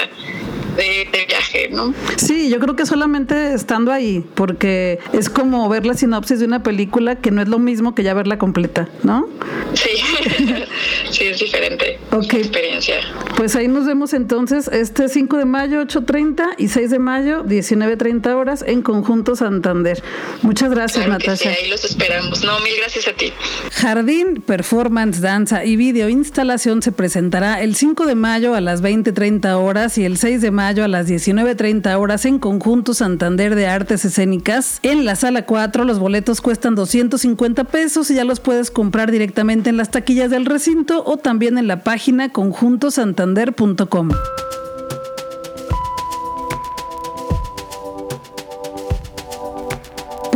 de, 0.76 1.26
viaje, 1.28 1.70
¿no? 1.72 1.94
Sí, 2.18 2.50
yo 2.50 2.60
creo 2.60 2.76
que 2.76 2.86
solamente 2.86 3.54
estando 3.54 3.92
ahí, 3.92 4.24
porque 4.36 5.00
es 5.14 5.30
como 5.30 5.68
ver 5.70 5.86
la 5.86 5.94
sinopsis 5.94 6.40
de 6.40 6.46
una 6.46 6.64
película 6.64 7.16
que 7.16 7.32
no 7.32 7.42
es 7.42 7.48
lo 7.48 7.60
mismo 7.60 7.96
que 7.96 8.04
ya 8.04 8.14
verla 8.14 8.38
completa, 8.38 8.90
¿no? 9.04 9.28
Sí, 9.74 9.90
sí, 11.12 11.26
es 11.26 11.40
diferente. 11.40 11.95
Ok. 12.16 12.34
experiencia. 12.36 12.96
Pues 13.36 13.56
ahí 13.58 13.68
nos 13.68 13.86
vemos 13.86 14.14
entonces 14.14 14.70
este 14.70 15.10
5 15.10 15.38
de 15.38 15.46
mayo, 15.46 15.82
8.30 15.82 16.56
y 16.58 16.70
6 16.70 16.90
de 16.90 17.00
mayo, 17.00 17.44
19.30 17.44 18.34
horas 18.34 18.64
en 18.66 18.82
Conjunto 18.82 19.36
Santander. 19.36 20.02
Muchas 20.42 20.70
gracias, 20.70 21.06
Natasha. 21.08 21.50
ahí 21.50 21.70
los 21.70 21.84
esperamos. 21.84 22.44
No, 22.46 22.58
mil 22.62 22.74
gracias 22.80 23.10
a 23.10 23.14
ti. 23.14 23.34
Jardín, 23.72 24.42
performance, 24.42 25.20
danza 25.20 25.66
y 25.66 25.76
video 25.76 26.08
instalación 26.08 26.82
se 26.82 26.94
presentará 26.94 27.62
el 27.62 27.76
5 27.76 28.06
de 28.06 28.16
mayo 28.16 28.56
a 28.56 28.62
las 28.62 28.82
20.30 28.82 29.54
horas 29.58 29.98
y 29.98 30.06
el 30.06 30.18
6 30.18 30.42
de 30.42 30.52
mayo 30.52 30.86
a 30.86 30.88
las 30.88 31.10
19.30 31.10 32.00
horas 32.00 32.26
en 32.26 32.40
Conjunto 32.40 32.94
Santander 32.94 33.56
de 33.56 33.68
Artes 33.68 34.06
Escénicas. 34.06 34.80
En 34.84 35.04
la 35.04 35.18
sala 35.18 35.46
4 35.46 35.84
los 35.84 36.00
boletos 36.00 36.40
cuestan 36.40 36.76
250 36.76 37.66
pesos 37.66 38.10
y 38.12 38.16
ya 38.16 38.24
los 38.24 38.40
puedes 38.40 38.72
comprar 38.72 39.12
directamente 39.12 39.70
en 39.70 39.78
las 39.78 39.92
taquillas 39.92 40.30
del 40.30 40.46
recinto 40.46 41.04
o 41.06 41.18
también 41.18 41.58
en 41.58 41.68
la 41.68 41.84
página 41.84 42.05
conjuntosantander.com. 42.32 44.10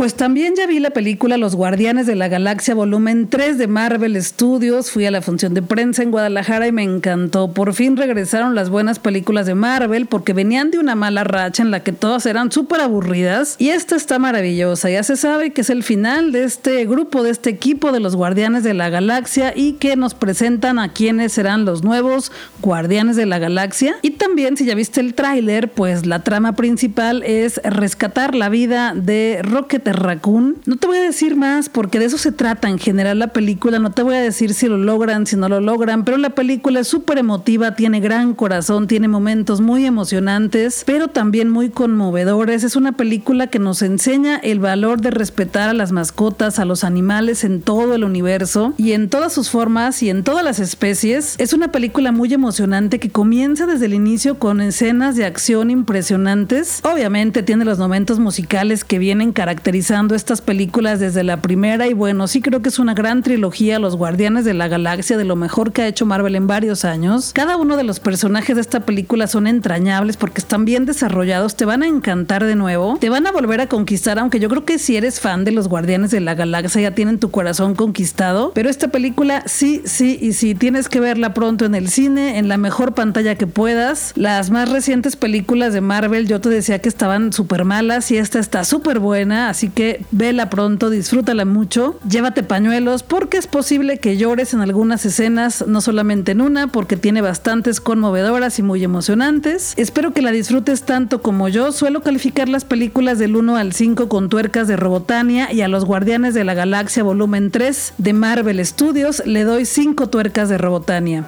Pues 0.00 0.14
también 0.14 0.54
ya 0.56 0.66
vi 0.66 0.78
la 0.78 0.92
película 0.92 1.36
Los 1.36 1.54
Guardianes 1.54 2.06
de 2.06 2.16
la 2.16 2.28
Galaxia 2.28 2.74
volumen 2.74 3.28
3 3.28 3.58
de 3.58 3.66
Marvel 3.66 4.16
Studios. 4.22 4.90
Fui 4.90 5.04
a 5.04 5.10
la 5.10 5.20
función 5.20 5.52
de 5.52 5.60
prensa 5.60 6.02
en 6.02 6.10
Guadalajara 6.10 6.66
y 6.66 6.72
me 6.72 6.82
encantó. 6.82 7.52
Por 7.52 7.74
fin 7.74 7.98
regresaron 7.98 8.54
las 8.54 8.70
buenas 8.70 8.98
películas 8.98 9.44
de 9.44 9.54
Marvel 9.54 10.06
porque 10.06 10.32
venían 10.32 10.70
de 10.70 10.78
una 10.78 10.94
mala 10.94 11.22
racha 11.24 11.62
en 11.62 11.70
la 11.70 11.80
que 11.80 11.92
todas 11.92 12.24
eran 12.24 12.50
súper 12.50 12.80
aburridas. 12.80 13.56
Y 13.58 13.68
esta 13.68 13.94
está 13.94 14.18
maravillosa. 14.18 14.88
Ya 14.88 15.02
se 15.02 15.18
sabe 15.18 15.50
que 15.50 15.60
es 15.60 15.68
el 15.68 15.82
final 15.82 16.32
de 16.32 16.44
este 16.44 16.86
grupo, 16.86 17.22
de 17.22 17.28
este 17.28 17.50
equipo 17.50 17.92
de 17.92 18.00
los 18.00 18.16
Guardianes 18.16 18.64
de 18.64 18.72
la 18.72 18.88
Galaxia 18.88 19.52
y 19.54 19.74
que 19.74 19.96
nos 19.96 20.14
presentan 20.14 20.78
a 20.78 20.94
quienes 20.94 21.32
serán 21.32 21.66
los 21.66 21.84
nuevos 21.84 22.32
Guardianes 22.62 23.16
de 23.16 23.26
la 23.26 23.38
Galaxia. 23.38 23.96
Y 24.00 24.12
también, 24.12 24.56
si 24.56 24.64
ya 24.64 24.74
viste 24.74 25.00
el 25.00 25.12
tráiler, 25.12 25.70
pues 25.70 26.06
la 26.06 26.20
trama 26.20 26.56
principal 26.56 27.22
es 27.22 27.60
rescatar 27.64 28.34
la 28.34 28.48
vida 28.48 28.94
de 28.96 29.40
Rocket 29.42 29.89
Raccoon. 29.92 30.56
No 30.66 30.76
te 30.76 30.86
voy 30.86 30.98
a 30.98 31.02
decir 31.02 31.36
más 31.36 31.68
porque 31.68 31.98
de 31.98 32.06
eso 32.06 32.18
se 32.18 32.32
trata 32.32 32.68
en 32.68 32.78
general 32.78 33.18
la 33.18 33.28
película. 33.28 33.78
No 33.78 33.92
te 33.92 34.02
voy 34.02 34.14
a 34.14 34.20
decir 34.20 34.54
si 34.54 34.66
lo 34.66 34.76
logran, 34.76 35.26
si 35.26 35.36
no 35.36 35.48
lo 35.48 35.60
logran, 35.60 36.04
pero 36.04 36.16
la 36.16 36.30
película 36.30 36.80
es 36.80 36.88
súper 36.88 37.18
emotiva, 37.18 37.74
tiene 37.74 38.00
gran 38.00 38.34
corazón, 38.34 38.86
tiene 38.86 39.08
momentos 39.08 39.60
muy 39.60 39.86
emocionantes, 39.86 40.82
pero 40.86 41.08
también 41.08 41.50
muy 41.50 41.70
conmovedores. 41.70 42.64
Es 42.64 42.76
una 42.76 42.92
película 42.92 43.48
que 43.48 43.58
nos 43.58 43.82
enseña 43.82 44.36
el 44.36 44.60
valor 44.60 45.00
de 45.00 45.10
respetar 45.10 45.68
a 45.68 45.74
las 45.74 45.92
mascotas, 45.92 46.58
a 46.58 46.64
los 46.64 46.84
animales 46.84 47.44
en 47.44 47.62
todo 47.62 47.94
el 47.94 48.04
universo 48.04 48.74
y 48.76 48.92
en 48.92 49.08
todas 49.08 49.32
sus 49.32 49.50
formas 49.50 50.02
y 50.02 50.10
en 50.10 50.24
todas 50.24 50.44
las 50.44 50.58
especies. 50.58 51.34
Es 51.38 51.52
una 51.52 51.72
película 51.72 52.12
muy 52.12 52.32
emocionante 52.32 52.98
que 52.98 53.10
comienza 53.10 53.66
desde 53.66 53.86
el 53.86 53.94
inicio 53.94 54.38
con 54.38 54.60
escenas 54.60 55.16
de 55.16 55.24
acción 55.24 55.70
impresionantes. 55.70 56.80
Obviamente 56.84 57.42
tiene 57.42 57.64
los 57.64 57.78
momentos 57.78 58.18
musicales 58.18 58.84
que 58.84 58.98
vienen 58.98 59.32
estas 59.80 60.40
películas 60.40 61.00
desde 61.00 61.24
la 61.24 61.40
primera 61.40 61.86
y 61.86 61.94
bueno, 61.94 62.26
sí 62.28 62.40
creo 62.40 62.60
que 62.60 62.68
es 62.68 62.78
una 62.78 62.94
gran 62.94 63.22
trilogía, 63.22 63.78
Los 63.78 63.96
Guardianes 63.96 64.44
de 64.44 64.54
la 64.54 64.68
Galaxia, 64.68 65.16
de 65.16 65.24
lo 65.24 65.36
mejor 65.36 65.72
que 65.72 65.82
ha 65.82 65.86
hecho 65.86 66.06
Marvel 66.06 66.36
en 66.36 66.46
varios 66.46 66.84
años. 66.84 67.32
Cada 67.32 67.56
uno 67.56 67.76
de 67.76 67.84
los 67.84 67.98
personajes 67.98 68.56
de 68.56 68.60
esta 68.60 68.80
película 68.80 69.26
son 69.26 69.46
entrañables 69.46 70.16
porque 70.16 70.40
están 70.40 70.64
bien 70.64 70.84
desarrollados, 70.84 71.56
te 71.56 71.64
van 71.64 71.82
a 71.82 71.86
encantar 71.86 72.44
de 72.44 72.56
nuevo, 72.56 72.98
te 73.00 73.08
van 73.08 73.26
a 73.26 73.32
volver 73.32 73.60
a 73.60 73.68
conquistar, 73.68 74.18
aunque 74.18 74.38
yo 74.38 74.48
creo 74.48 74.64
que 74.64 74.78
si 74.78 74.96
eres 74.96 75.20
fan 75.20 75.44
de 75.44 75.52
Los 75.52 75.68
Guardianes 75.68 76.10
de 76.10 76.20
la 76.20 76.34
Galaxia 76.34 76.82
ya 76.82 76.94
tienen 76.94 77.18
tu 77.18 77.30
corazón 77.30 77.74
conquistado, 77.74 78.52
pero 78.54 78.68
esta 78.68 78.88
película 78.88 79.42
sí, 79.46 79.82
sí 79.84 80.18
y 80.20 80.34
sí, 80.34 80.54
tienes 80.54 80.88
que 80.88 81.00
verla 81.00 81.32
pronto 81.32 81.64
en 81.64 81.74
el 81.74 81.88
cine, 81.88 82.38
en 82.38 82.48
la 82.48 82.58
mejor 82.58 82.94
pantalla 82.94 83.36
que 83.36 83.46
puedas. 83.46 84.12
Las 84.14 84.50
más 84.50 84.68
recientes 84.68 85.16
películas 85.16 85.72
de 85.72 85.80
Marvel 85.80 86.26
yo 86.26 86.40
te 86.40 86.50
decía 86.50 86.80
que 86.80 86.88
estaban 86.88 87.32
súper 87.32 87.64
malas 87.64 88.10
y 88.10 88.18
esta 88.18 88.38
está 88.38 88.64
súper 88.64 88.98
buena, 88.98 89.48
así 89.48 89.69
que 89.70 90.04
vela 90.10 90.50
pronto, 90.50 90.90
disfrútala 90.90 91.44
mucho, 91.44 91.98
llévate 92.08 92.42
pañuelos 92.42 93.02
porque 93.02 93.36
es 93.36 93.46
posible 93.46 93.98
que 93.98 94.16
llores 94.16 94.54
en 94.54 94.60
algunas 94.60 95.04
escenas, 95.06 95.64
no 95.66 95.80
solamente 95.80 96.32
en 96.32 96.40
una, 96.40 96.68
porque 96.68 96.96
tiene 96.96 97.20
bastantes 97.20 97.80
conmovedoras 97.80 98.58
y 98.58 98.62
muy 98.62 98.84
emocionantes. 98.84 99.74
Espero 99.76 100.12
que 100.12 100.22
la 100.22 100.32
disfrutes 100.32 100.82
tanto 100.82 101.22
como 101.22 101.48
yo. 101.48 101.72
Suelo 101.72 102.02
calificar 102.02 102.48
las 102.48 102.64
películas 102.64 103.18
del 103.18 103.36
1 103.36 103.56
al 103.56 103.72
5 103.72 104.08
con 104.08 104.28
tuercas 104.28 104.68
de 104.68 104.76
Robotania 104.76 105.52
y 105.52 105.62
a 105.62 105.68
los 105.68 105.84
Guardianes 105.84 106.34
de 106.34 106.44
la 106.44 106.54
Galaxia 106.54 107.02
volumen 107.02 107.50
3 107.50 107.94
de 107.98 108.12
Marvel 108.12 108.64
Studios 108.64 109.22
le 109.26 109.44
doy 109.44 109.64
5 109.64 110.08
tuercas 110.08 110.48
de 110.48 110.58
Robotania. 110.58 111.24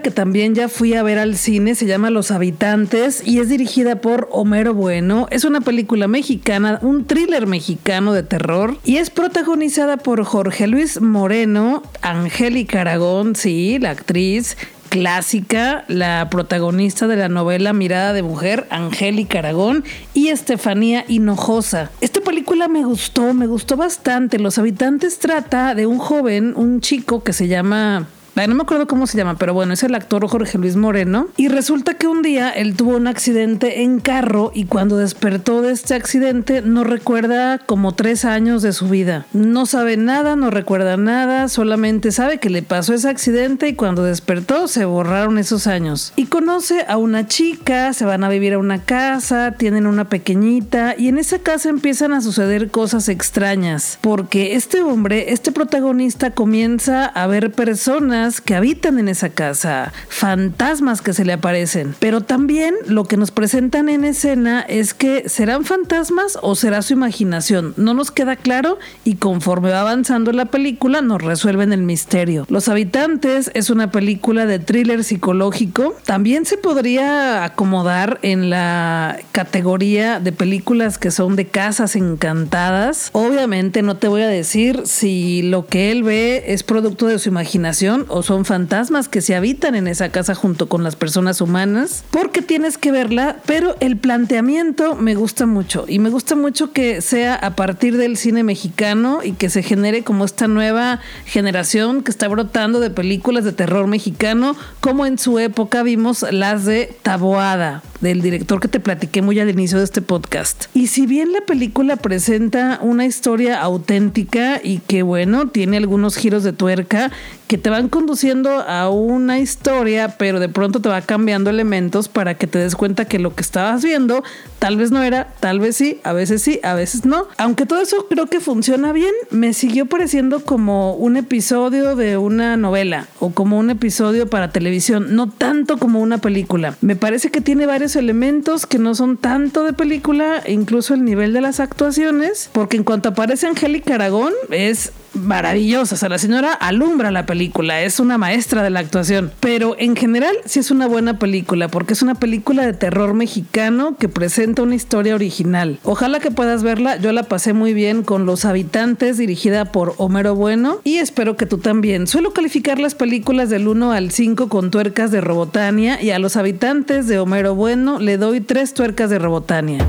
Que 0.00 0.10
también 0.10 0.54
ya 0.54 0.68
fui 0.68 0.94
a 0.94 1.02
ver 1.02 1.18
al 1.18 1.36
cine 1.36 1.74
se 1.74 1.86
llama 1.86 2.10
Los 2.10 2.30
Habitantes 2.30 3.22
y 3.26 3.38
es 3.38 3.48
dirigida 3.48 4.00
por 4.00 4.28
Homero 4.30 4.74
Bueno. 4.74 5.26
Es 5.30 5.44
una 5.44 5.60
película 5.60 6.08
mexicana, 6.08 6.78
un 6.82 7.04
thriller 7.04 7.46
mexicano 7.46 8.12
de 8.12 8.22
terror 8.22 8.76
y 8.84 8.96
es 8.96 9.10
protagonizada 9.10 9.96
por 9.96 10.24
Jorge 10.24 10.66
Luis 10.66 11.00
Moreno, 11.00 11.82
Angélica 12.02 12.82
Aragón, 12.82 13.36
sí, 13.36 13.78
la 13.78 13.90
actriz, 13.90 14.56
clásica, 14.94 15.84
la 15.88 16.28
protagonista 16.30 17.06
de 17.06 17.16
la 17.16 17.28
novela 17.28 17.72
Mirada 17.72 18.12
de 18.12 18.22
Mujer, 18.22 18.66
Angélica 18.70 19.40
Aragón, 19.40 19.84
y 20.14 20.28
Estefanía 20.28 21.04
Hinojosa. 21.08 21.90
Esta 22.00 22.20
película 22.20 22.68
me 22.68 22.84
gustó, 22.84 23.34
me 23.34 23.48
gustó 23.48 23.76
bastante. 23.76 24.38
Los 24.38 24.56
habitantes 24.58 25.18
trata 25.18 25.74
de 25.74 25.86
un 25.86 25.98
joven, 25.98 26.54
un 26.56 26.80
chico 26.80 27.24
que 27.24 27.32
se 27.32 27.48
llama 27.48 28.06
no 28.34 28.54
me 28.54 28.62
acuerdo 28.62 28.86
cómo 28.86 29.06
se 29.06 29.16
llama, 29.16 29.36
pero 29.36 29.54
bueno, 29.54 29.72
es 29.72 29.82
el 29.82 29.94
actor 29.94 30.26
Jorge 30.28 30.58
Luis 30.58 30.76
Moreno. 30.76 31.28
Y 31.36 31.48
resulta 31.48 31.94
que 31.94 32.06
un 32.06 32.22
día 32.22 32.50
él 32.50 32.76
tuvo 32.76 32.96
un 32.96 33.06
accidente 33.06 33.82
en 33.82 34.00
carro 34.00 34.50
y 34.54 34.64
cuando 34.66 34.96
despertó 34.98 35.62
de 35.62 35.72
este 35.72 35.94
accidente 35.94 36.62
no 36.62 36.84
recuerda 36.84 37.58
como 37.58 37.94
tres 37.94 38.24
años 38.24 38.62
de 38.62 38.72
su 38.72 38.88
vida. 38.88 39.26
No 39.32 39.66
sabe 39.66 39.96
nada, 39.96 40.36
no 40.36 40.50
recuerda 40.50 40.96
nada, 40.96 41.48
solamente 41.48 42.12
sabe 42.12 42.38
que 42.38 42.50
le 42.50 42.62
pasó 42.62 42.92
ese 42.92 43.08
accidente 43.08 43.68
y 43.68 43.74
cuando 43.74 44.04
despertó 44.04 44.68
se 44.68 44.84
borraron 44.84 45.38
esos 45.38 45.66
años. 45.66 46.12
Y 46.16 46.26
conoce 46.26 46.84
a 46.88 46.96
una 46.96 47.26
chica, 47.26 47.92
se 47.92 48.04
van 48.04 48.24
a 48.24 48.28
vivir 48.28 48.54
a 48.54 48.58
una 48.58 48.82
casa, 48.82 49.52
tienen 49.52 49.86
una 49.86 50.08
pequeñita 50.08 50.94
y 50.98 51.08
en 51.08 51.18
esa 51.18 51.38
casa 51.38 51.68
empiezan 51.68 52.12
a 52.12 52.20
suceder 52.20 52.70
cosas 52.70 53.08
extrañas 53.08 53.98
porque 54.00 54.54
este 54.54 54.82
hombre, 54.82 55.32
este 55.32 55.52
protagonista 55.52 56.30
comienza 56.30 57.06
a 57.06 57.26
ver 57.26 57.52
personas 57.52 58.23
que 58.40 58.54
habitan 58.54 58.98
en 58.98 59.08
esa 59.08 59.28
casa, 59.30 59.92
fantasmas 60.08 61.02
que 61.02 61.12
se 61.12 61.24
le 61.24 61.34
aparecen. 61.34 61.94
Pero 61.98 62.22
también 62.22 62.74
lo 62.86 63.04
que 63.04 63.16
nos 63.16 63.30
presentan 63.30 63.88
en 63.88 64.04
escena 64.04 64.60
es 64.62 64.94
que 64.94 65.28
serán 65.28 65.64
fantasmas 65.64 66.38
o 66.42 66.54
será 66.54 66.82
su 66.82 66.92
imaginación. 66.94 67.74
No 67.76 67.94
nos 67.94 68.10
queda 68.10 68.36
claro 68.36 68.78
y 69.04 69.16
conforme 69.16 69.70
va 69.70 69.82
avanzando 69.82 70.32
la 70.32 70.46
película 70.46 71.02
nos 71.02 71.22
resuelven 71.22 71.72
el 71.72 71.82
misterio. 71.82 72.46
Los 72.48 72.68
habitantes 72.68 73.50
es 73.54 73.70
una 73.70 73.90
película 73.90 74.46
de 74.46 74.58
thriller 74.58 75.04
psicológico. 75.04 75.94
También 76.04 76.46
se 76.46 76.56
podría 76.56 77.44
acomodar 77.44 78.18
en 78.22 78.50
la 78.50 79.18
categoría 79.32 80.20
de 80.20 80.32
películas 80.32 80.98
que 80.98 81.10
son 81.10 81.36
de 81.36 81.46
casas 81.46 81.96
encantadas. 81.96 83.10
Obviamente 83.12 83.82
no 83.82 83.96
te 83.96 84.08
voy 84.08 84.22
a 84.22 84.28
decir 84.28 84.82
si 84.84 85.42
lo 85.42 85.66
que 85.66 85.90
él 85.90 86.02
ve 86.02 86.44
es 86.48 86.62
producto 86.62 87.06
de 87.06 87.18
su 87.18 87.28
imaginación 87.28 88.06
o 88.14 88.22
son 88.22 88.44
fantasmas 88.44 89.08
que 89.08 89.20
se 89.20 89.34
habitan 89.34 89.74
en 89.74 89.88
esa 89.88 90.10
casa 90.10 90.36
junto 90.36 90.68
con 90.68 90.84
las 90.84 90.94
personas 90.94 91.40
humanas, 91.40 92.04
porque 92.12 92.42
tienes 92.42 92.78
que 92.78 92.92
verla, 92.92 93.38
pero 93.44 93.74
el 93.80 93.96
planteamiento 93.96 94.94
me 94.94 95.16
gusta 95.16 95.46
mucho 95.46 95.84
y 95.88 95.98
me 95.98 96.10
gusta 96.10 96.36
mucho 96.36 96.72
que 96.72 97.00
sea 97.00 97.34
a 97.34 97.56
partir 97.56 97.96
del 97.96 98.16
cine 98.16 98.44
mexicano 98.44 99.18
y 99.24 99.32
que 99.32 99.50
se 99.50 99.64
genere 99.64 100.04
como 100.04 100.24
esta 100.24 100.46
nueva 100.46 101.00
generación 101.24 102.04
que 102.04 102.12
está 102.12 102.28
brotando 102.28 102.78
de 102.78 102.90
películas 102.90 103.42
de 103.42 103.50
terror 103.50 103.88
mexicano, 103.88 104.54
como 104.80 105.06
en 105.06 105.18
su 105.18 105.40
época 105.40 105.82
vimos 105.82 106.24
las 106.30 106.64
de 106.64 106.96
Taboada, 107.02 107.82
del 108.00 108.22
director 108.22 108.60
que 108.60 108.68
te 108.68 108.78
platiqué 108.78 109.22
muy 109.22 109.40
al 109.40 109.50
inicio 109.50 109.78
de 109.78 109.84
este 109.84 110.02
podcast. 110.02 110.66
Y 110.72 110.86
si 110.86 111.06
bien 111.06 111.32
la 111.32 111.40
película 111.40 111.96
presenta 111.96 112.78
una 112.80 113.06
historia 113.06 113.60
auténtica 113.60 114.60
y 114.62 114.78
que 114.78 115.02
bueno, 115.02 115.48
tiene 115.48 115.78
algunos 115.78 116.14
giros 116.14 116.44
de 116.44 116.52
tuerca 116.52 117.10
que 117.46 117.58
te 117.58 117.70
van 117.70 117.88
conduciendo 117.88 118.50
a 118.60 118.88
una 118.90 119.38
historia, 119.38 120.16
pero 120.18 120.40
de 120.40 120.48
pronto 120.48 120.80
te 120.80 120.88
va 120.88 121.02
cambiando 121.02 121.50
elementos 121.50 122.08
para 122.08 122.34
que 122.34 122.46
te 122.46 122.58
des 122.58 122.74
cuenta 122.76 123.04
que 123.04 123.18
lo 123.18 123.34
que 123.34 123.42
estabas 123.42 123.82
viendo 123.82 124.22
tal 124.58 124.76
vez 124.76 124.90
no 124.90 125.02
era, 125.02 125.28
tal 125.40 125.60
vez 125.60 125.76
sí, 125.76 126.00
a 126.04 126.12
veces 126.12 126.42
sí, 126.42 126.60
a 126.62 126.74
veces 126.74 127.04
no. 127.04 127.28
Aunque 127.36 127.66
todo 127.66 127.80
eso 127.80 128.06
creo 128.08 128.26
que 128.26 128.40
funciona 128.40 128.92
bien, 128.92 129.12
me 129.30 129.52
siguió 129.52 129.86
pareciendo 129.86 130.40
como 130.44 130.94
un 130.94 131.16
episodio 131.16 131.96
de 131.96 132.16
una 132.16 132.56
novela 132.56 133.08
o 133.20 133.30
como 133.30 133.58
un 133.58 133.70
episodio 133.70 134.28
para 134.28 134.50
televisión, 134.50 135.14
no 135.14 135.30
tanto 135.30 135.78
como 135.78 136.00
una 136.00 136.18
película. 136.18 136.76
Me 136.80 136.96
parece 136.96 137.30
que 137.30 137.40
tiene 137.40 137.66
varios 137.66 137.96
elementos 137.96 138.66
que 138.66 138.78
no 138.78 138.94
son 138.94 139.16
tanto 139.16 139.64
de 139.64 139.72
película, 139.72 140.42
incluso 140.46 140.94
el 140.94 141.04
nivel 141.04 141.32
de 141.32 141.40
las 141.40 141.60
actuaciones, 141.60 142.48
porque 142.52 142.76
en 142.76 142.84
cuanto 142.84 143.10
aparece 143.10 143.46
Angélica 143.46 143.96
Aragón 143.96 144.32
es 144.50 144.92
maravillosa. 145.14 145.94
O 145.94 145.98
sea, 145.98 146.08
la 146.08 146.18
señora 146.18 146.52
alumbra 146.52 147.10
la 147.10 147.26
película, 147.26 147.82
es 147.82 148.00
una 148.00 148.18
maestra 148.18 148.62
de 148.62 148.70
la 148.70 148.80
actuación. 148.80 149.32
Pero 149.40 149.76
en 149.78 149.96
general 149.96 150.34
sí 150.44 150.60
es 150.60 150.70
una 150.70 150.86
buena 150.86 151.18
película, 151.18 151.68
porque 151.68 151.92
es 151.92 152.02
una 152.02 152.14
película 152.14 152.66
de 152.66 152.72
terror 152.72 153.14
mexicano 153.14 153.96
que 153.96 154.08
presenta 154.08 154.62
una 154.62 154.74
historia 154.74 155.14
original. 155.14 155.78
Ojalá 155.84 156.20
que 156.20 156.30
puedas 156.30 156.62
verla. 156.62 156.96
Yo 156.96 157.12
la 157.12 157.24
pasé 157.24 157.52
muy 157.52 157.74
bien 157.74 158.02
con 158.02 158.26
Los 158.26 158.44
Habitantes, 158.44 159.18
dirigida 159.18 159.66
por 159.66 159.94
Homero 159.98 160.34
Bueno, 160.34 160.80
y 160.84 160.98
espero 160.98 161.36
que 161.36 161.46
tú 161.46 161.58
también. 161.58 162.06
Suelo 162.06 162.32
calificar 162.32 162.78
las 162.78 162.94
películas 162.94 163.50
del 163.50 163.68
1 163.68 163.92
al 163.92 164.10
5 164.10 164.48
con 164.48 164.70
tuercas 164.70 165.10
de 165.10 165.20
Robotania, 165.20 166.02
y 166.02 166.10
a 166.10 166.18
Los 166.18 166.36
Habitantes 166.36 167.06
de 167.06 167.18
Homero 167.18 167.54
Bueno 167.54 167.98
le 167.98 168.16
doy 168.16 168.40
tres 168.40 168.74
tuercas 168.74 169.10
de 169.10 169.18
Robotania. 169.18 169.86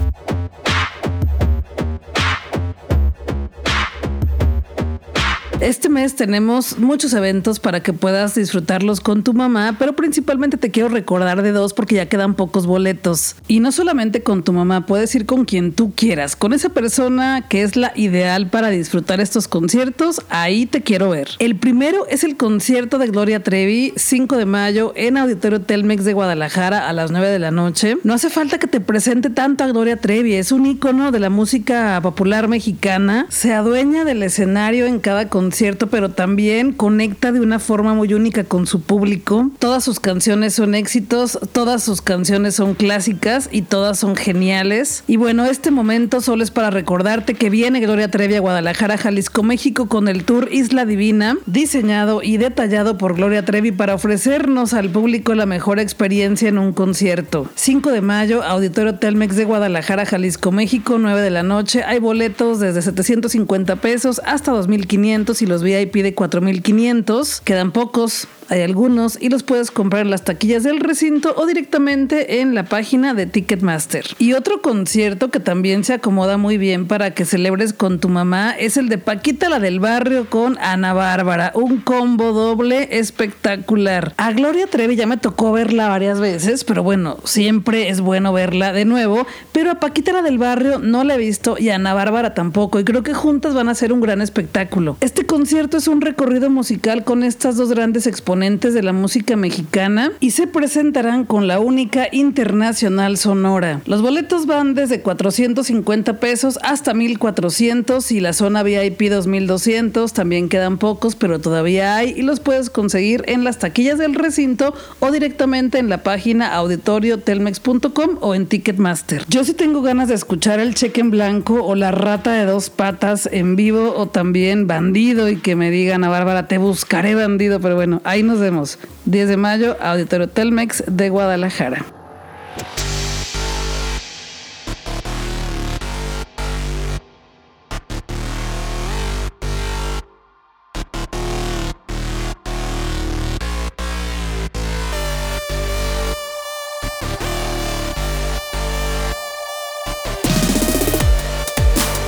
Este 5.66 5.90
mes 5.90 6.16
tenemos 6.16 6.78
muchos 6.78 7.12
eventos 7.14 7.60
para 7.60 7.82
que 7.82 7.92
puedas 7.92 8.36
disfrutarlos 8.36 9.02
con 9.02 9.24
tu 9.24 9.34
mamá, 9.34 9.78
pero 9.80 9.96
principalmente 9.96 10.58
te 10.58 10.70
quiero 10.70 10.90
recordar 10.90 11.42
de 11.42 11.52
dos 11.52 11.74
porque 11.74 11.96
ya 11.96 12.08
quedan 12.08 12.36
pocos 12.36 12.68
boletos. 12.68 13.36
Y 13.48 13.62
no 13.62 13.72
solamente 13.72 14.22
con 14.22 14.44
tu 14.44 14.54
mamá, 14.54 14.86
puedes 14.86 15.16
ir 15.16 15.26
con 15.26 15.44
quien 15.46 15.74
tú 15.74 15.92
quieras, 15.96 16.36
con 16.36 16.54
esa 16.54 16.70
persona 16.70 17.48
que 17.50 17.64
es 17.64 17.76
la 17.76 17.94
ideal 17.96 18.48
para 18.52 18.70
disfrutar 18.70 19.20
estos 19.20 19.48
conciertos, 19.48 20.22
ahí 20.30 20.68
te 20.68 20.84
quiero 20.84 21.10
ver. 21.10 21.30
El 21.40 21.56
primero 21.56 22.06
es 22.12 22.24
el 22.24 22.38
concierto 22.38 23.00
de 23.00 23.08
Gloria 23.08 23.42
Trevi, 23.42 23.92
5 23.96 24.38
de 24.38 24.46
mayo, 24.46 24.94
en 24.96 25.18
Auditorio 25.18 25.62
Telmex 25.62 26.06
de 26.06 26.14
Guadalajara 26.14 26.88
a 26.88 26.94
las 26.94 27.10
9 27.10 27.28
de 27.28 27.40
la 27.40 27.50
noche. 27.50 27.98
No 28.04 28.14
hace 28.14 28.30
falta 28.30 28.60
que 28.60 28.68
te 28.68 28.82
presente 28.82 29.32
tanto 29.32 29.64
a 29.64 29.68
Gloria 29.68 29.98
Trevi, 29.98 30.36
es 30.36 30.52
un 30.52 30.68
ícono 30.68 31.12
de 31.12 31.20
la 31.20 31.32
música 31.32 32.00
popular 32.04 32.48
mexicana, 32.48 33.26
se 33.30 33.52
adueña 33.52 34.06
del 34.06 34.22
escenario 34.22 34.86
en 34.86 35.00
cada 35.00 35.28
concierto, 35.28 35.55
pero 35.90 36.10
también 36.10 36.74
conecta 36.74 37.32
de 37.32 37.40
una 37.40 37.60
forma 37.60 37.94
muy 37.94 38.14
única 38.14 38.44
con 38.44 38.68
su 38.68 38.82
público. 38.82 39.52
Todas 39.58 39.84
sus 39.86 40.02
canciones 40.02 40.54
son 40.54 40.76
éxitos, 40.76 41.40
todas 41.54 41.82
sus 41.82 42.02
canciones 42.02 42.56
son 42.56 42.74
clásicas 42.74 43.48
y 43.52 43.62
todas 43.62 43.98
son 43.98 44.18
geniales. 44.18 45.04
Y 45.08 45.16
bueno, 45.16 45.46
este 45.46 45.72
momento 45.72 46.20
solo 46.20 46.44
es 46.44 46.52
para 46.52 46.72
recordarte 46.72 47.36
que 47.36 47.50
viene 47.50 47.80
Gloria 47.80 48.12
Trevi 48.12 48.36
a 48.36 48.42
Guadalajara, 48.42 48.98
Jalisco, 48.98 49.44
México 49.44 49.88
con 49.88 50.10
el 50.10 50.26
tour 50.26 50.50
Isla 50.52 50.86
Divina, 50.86 51.38
diseñado 51.46 52.22
y 52.22 52.36
detallado 52.36 52.98
por 52.98 53.16
Gloria 53.16 53.46
Trevi 53.46 53.72
para 53.72 53.96
ofrecernos 53.96 54.74
al 54.74 54.90
público 54.90 55.36
la 55.36 55.46
mejor 55.46 55.80
experiencia 55.80 56.50
en 56.50 56.58
un 56.58 56.74
concierto. 56.74 57.48
5 57.56 57.92
de 57.92 58.02
mayo, 58.02 58.44
Auditorio 58.44 58.96
Telmex 58.96 59.38
de 59.38 59.46
Guadalajara, 59.46 60.06
Jalisco, 60.06 60.52
México, 60.52 60.98
9 61.00 61.22
de 61.22 61.32
la 61.32 61.44
noche. 61.44 61.84
Hay 61.84 62.00
boletos 62.00 62.60
desde 62.60 62.82
750 62.82 63.78
pesos 63.78 64.22
hasta 64.26 64.52
2.500 64.52 65.35
y 65.42 65.46
los 65.46 65.64
VIP 65.64 65.96
de 65.96 66.16
4.500. 66.16 67.42
Quedan 67.42 67.72
pocos. 67.72 68.28
Hay 68.48 68.62
algunos 68.62 69.18
y 69.20 69.30
los 69.30 69.42
puedes 69.42 69.72
comprar 69.72 70.04
en 70.04 70.12
las 70.12 70.24
taquillas 70.24 70.62
del 70.62 70.80
recinto 70.80 71.34
o 71.36 71.48
directamente 71.48 72.42
en 72.42 72.54
la 72.54 72.66
página 72.66 73.16
de 73.16 73.26
Ticketmaster. 73.26 74.06
Y 74.20 74.34
otro 74.34 74.62
concierto 74.62 75.32
que 75.32 75.40
también 75.40 75.84
se 75.84 75.94
acomoda 75.94 76.38
muy 76.38 76.60
bien 76.60 76.88
para 76.88 77.12
que 77.12 77.26
celebres 77.26 77.74
con 77.74 78.00
tu 78.00 78.08
mamá 78.08 78.52
es 78.52 78.78
el 78.78 78.88
de 78.88 79.00
Paquita 79.00 79.50
la 79.50 79.60
del 79.60 79.80
barrio 79.80 80.30
con 80.30 80.60
Ana 80.60 80.94
Bárbara. 80.94 81.52
Un 81.56 81.80
combo 81.80 82.34
doble 82.34 83.00
espectacular. 83.00 84.14
A 84.18 84.32
Gloria 84.32 84.68
Trevi 84.68 84.96
ya 84.96 85.08
me 85.08 85.18
tocó 85.18 85.52
verla 85.52 85.88
varias 85.88 86.20
veces, 86.20 86.64
pero 86.64 86.84
bueno, 86.84 87.18
siempre 87.24 87.90
es 87.90 88.00
bueno 88.00 88.32
verla 88.32 88.74
de 88.74 88.86
nuevo. 88.86 89.26
Pero 89.54 89.72
a 89.72 89.80
Paquita 89.80 90.14
la 90.14 90.22
del 90.22 90.38
barrio 90.38 90.78
no 90.78 91.04
la 91.04 91.16
he 91.16 91.18
visto 91.18 91.56
y 91.58 91.70
a 91.70 91.76
Ana 91.76 91.96
Bárbara 91.96 92.36
tampoco. 92.36 92.80
Y 92.80 92.84
creo 92.84 93.02
que 93.02 93.16
juntas 93.16 93.56
van 93.56 93.70
a 93.70 93.76
ser 93.76 93.92
un 93.92 94.02
gran 94.02 94.22
espectáculo. 94.22 94.98
Este 95.02 95.26
concierto 95.26 95.78
es 95.78 95.88
un 95.88 96.02
recorrido 96.02 96.52
musical 96.52 97.04
con 97.04 97.24
estas 97.24 97.58
dos 97.58 97.70
grandes 97.70 98.06
exponentes 98.06 98.35
de 98.36 98.84
la 98.84 98.92
música 98.92 99.38
mexicana 99.38 100.12
y 100.20 100.32
se 100.32 100.46
presentarán 100.46 101.24
con 101.24 101.48
la 101.48 101.62
única 101.62 102.10
internacional 102.12 103.16
sonora. 103.16 103.80
Los 103.86 104.02
boletos 104.02 104.46
van 104.46 104.74
desde 104.74 105.00
450 105.00 106.20
pesos 106.20 106.60
hasta 106.62 106.94
1400 106.94 108.12
y 108.12 108.20
la 108.20 108.34
zona 108.34 108.62
VIP 108.62 109.04
2200 109.10 110.12
también 110.12 110.50
quedan 110.50 110.78
pocos, 110.80 111.16
pero 111.16 111.40
todavía 111.40 111.96
hay 111.96 112.10
y 112.18 112.24
los 112.24 112.42
puedes 112.42 112.70
conseguir 112.70 113.24
en 113.28 113.46
las 113.46 113.58
taquillas 113.60 114.00
del 114.00 114.16
recinto 114.16 114.74
o 115.00 115.12
directamente 115.12 115.80
en 115.80 115.88
la 115.88 116.04
página 116.04 116.54
auditoriotelmex.com 116.56 118.18
o 118.20 118.36
en 118.36 118.48
Ticketmaster. 118.48 119.24
Yo 119.30 119.46
sí 119.46 119.54
tengo 119.54 119.82
ganas 119.82 120.10
de 120.10 120.16
escuchar 120.16 120.60
el 120.60 120.76
cheque 120.76 121.00
en 121.00 121.10
blanco 121.10 121.64
o 121.64 121.74
la 121.76 121.92
rata 121.92 122.34
de 122.34 122.44
dos 122.44 122.70
patas 122.70 123.30
en 123.32 123.56
vivo 123.56 123.94
o 123.96 124.08
también 124.08 124.68
bandido 124.68 125.30
y 125.30 125.38
que 125.38 125.56
me 125.56 125.72
digan 125.72 126.04
a 126.04 126.10
Bárbara, 126.10 126.48
te 126.48 126.58
buscaré 126.58 127.16
bandido, 127.16 127.62
pero 127.62 127.76
bueno, 127.76 128.02
ahí 128.04 128.25
nos 128.26 128.40
vemos. 128.40 128.78
10 129.06 129.30
de 129.30 129.38
mayo, 129.38 129.78
Auditorio 129.82 130.28
Telmex 130.28 130.84
de 130.88 131.10
Guadalajara. 131.10 131.86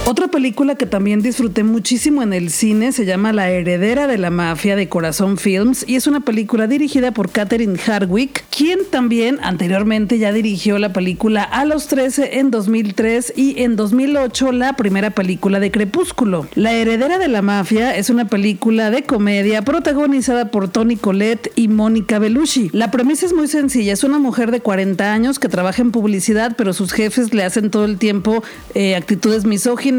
Otra 0.09 0.29
película 0.29 0.75
que 0.75 0.85
también 0.85 1.21
disfruté 1.21 1.65
muchísimo 1.65 2.23
en 2.23 2.31
el 2.31 2.49
cine 2.49 2.93
se 2.93 3.05
llama 3.05 3.33
La 3.33 3.49
heredera 3.49 4.07
de 4.07 4.17
la 4.17 4.29
mafia 4.29 4.77
de 4.77 4.87
Corazón 4.87 5.37
Films 5.37 5.83
y 5.85 5.97
es 5.97 6.07
una 6.07 6.21
película 6.21 6.65
dirigida 6.65 7.11
por 7.11 7.29
Catherine 7.29 7.77
Hardwick, 7.77 8.45
quien 8.49 8.79
también 8.89 9.37
anteriormente 9.43 10.17
ya 10.17 10.31
dirigió 10.31 10.79
la 10.79 10.93
película 10.93 11.43
A 11.43 11.65
los 11.65 11.87
13 11.87 12.39
en 12.39 12.51
2003 12.51 13.33
y 13.35 13.61
en 13.63 13.75
2008 13.75 14.53
la 14.53 14.77
primera 14.77 15.09
película 15.09 15.59
de 15.59 15.71
Crepúsculo. 15.71 16.47
La 16.55 16.71
heredera 16.71 17.17
de 17.17 17.27
la 17.27 17.41
mafia 17.41 17.93
es 17.93 18.09
una 18.09 18.29
película 18.29 18.89
de 18.91 19.03
comedia 19.03 19.63
protagonizada 19.63 20.51
por 20.51 20.69
Tony 20.69 20.95
Collette 20.95 21.51
y 21.57 21.67
Mónica 21.67 22.17
Bellucci. 22.17 22.69
La 22.71 22.91
premisa 22.91 23.25
es 23.25 23.33
muy 23.33 23.49
sencilla, 23.49 23.91
es 23.91 24.05
una 24.05 24.19
mujer 24.19 24.51
de 24.51 24.61
40 24.61 25.11
años 25.11 25.37
que 25.37 25.49
trabaja 25.49 25.81
en 25.81 25.91
publicidad 25.91 26.55
pero 26.57 26.71
sus 26.71 26.93
jefes 26.93 27.33
le 27.33 27.43
hacen 27.43 27.71
todo 27.71 27.83
el 27.83 27.97
tiempo 27.97 28.41
eh, 28.73 28.95
actitudes 28.95 29.43
misóginas 29.43 29.96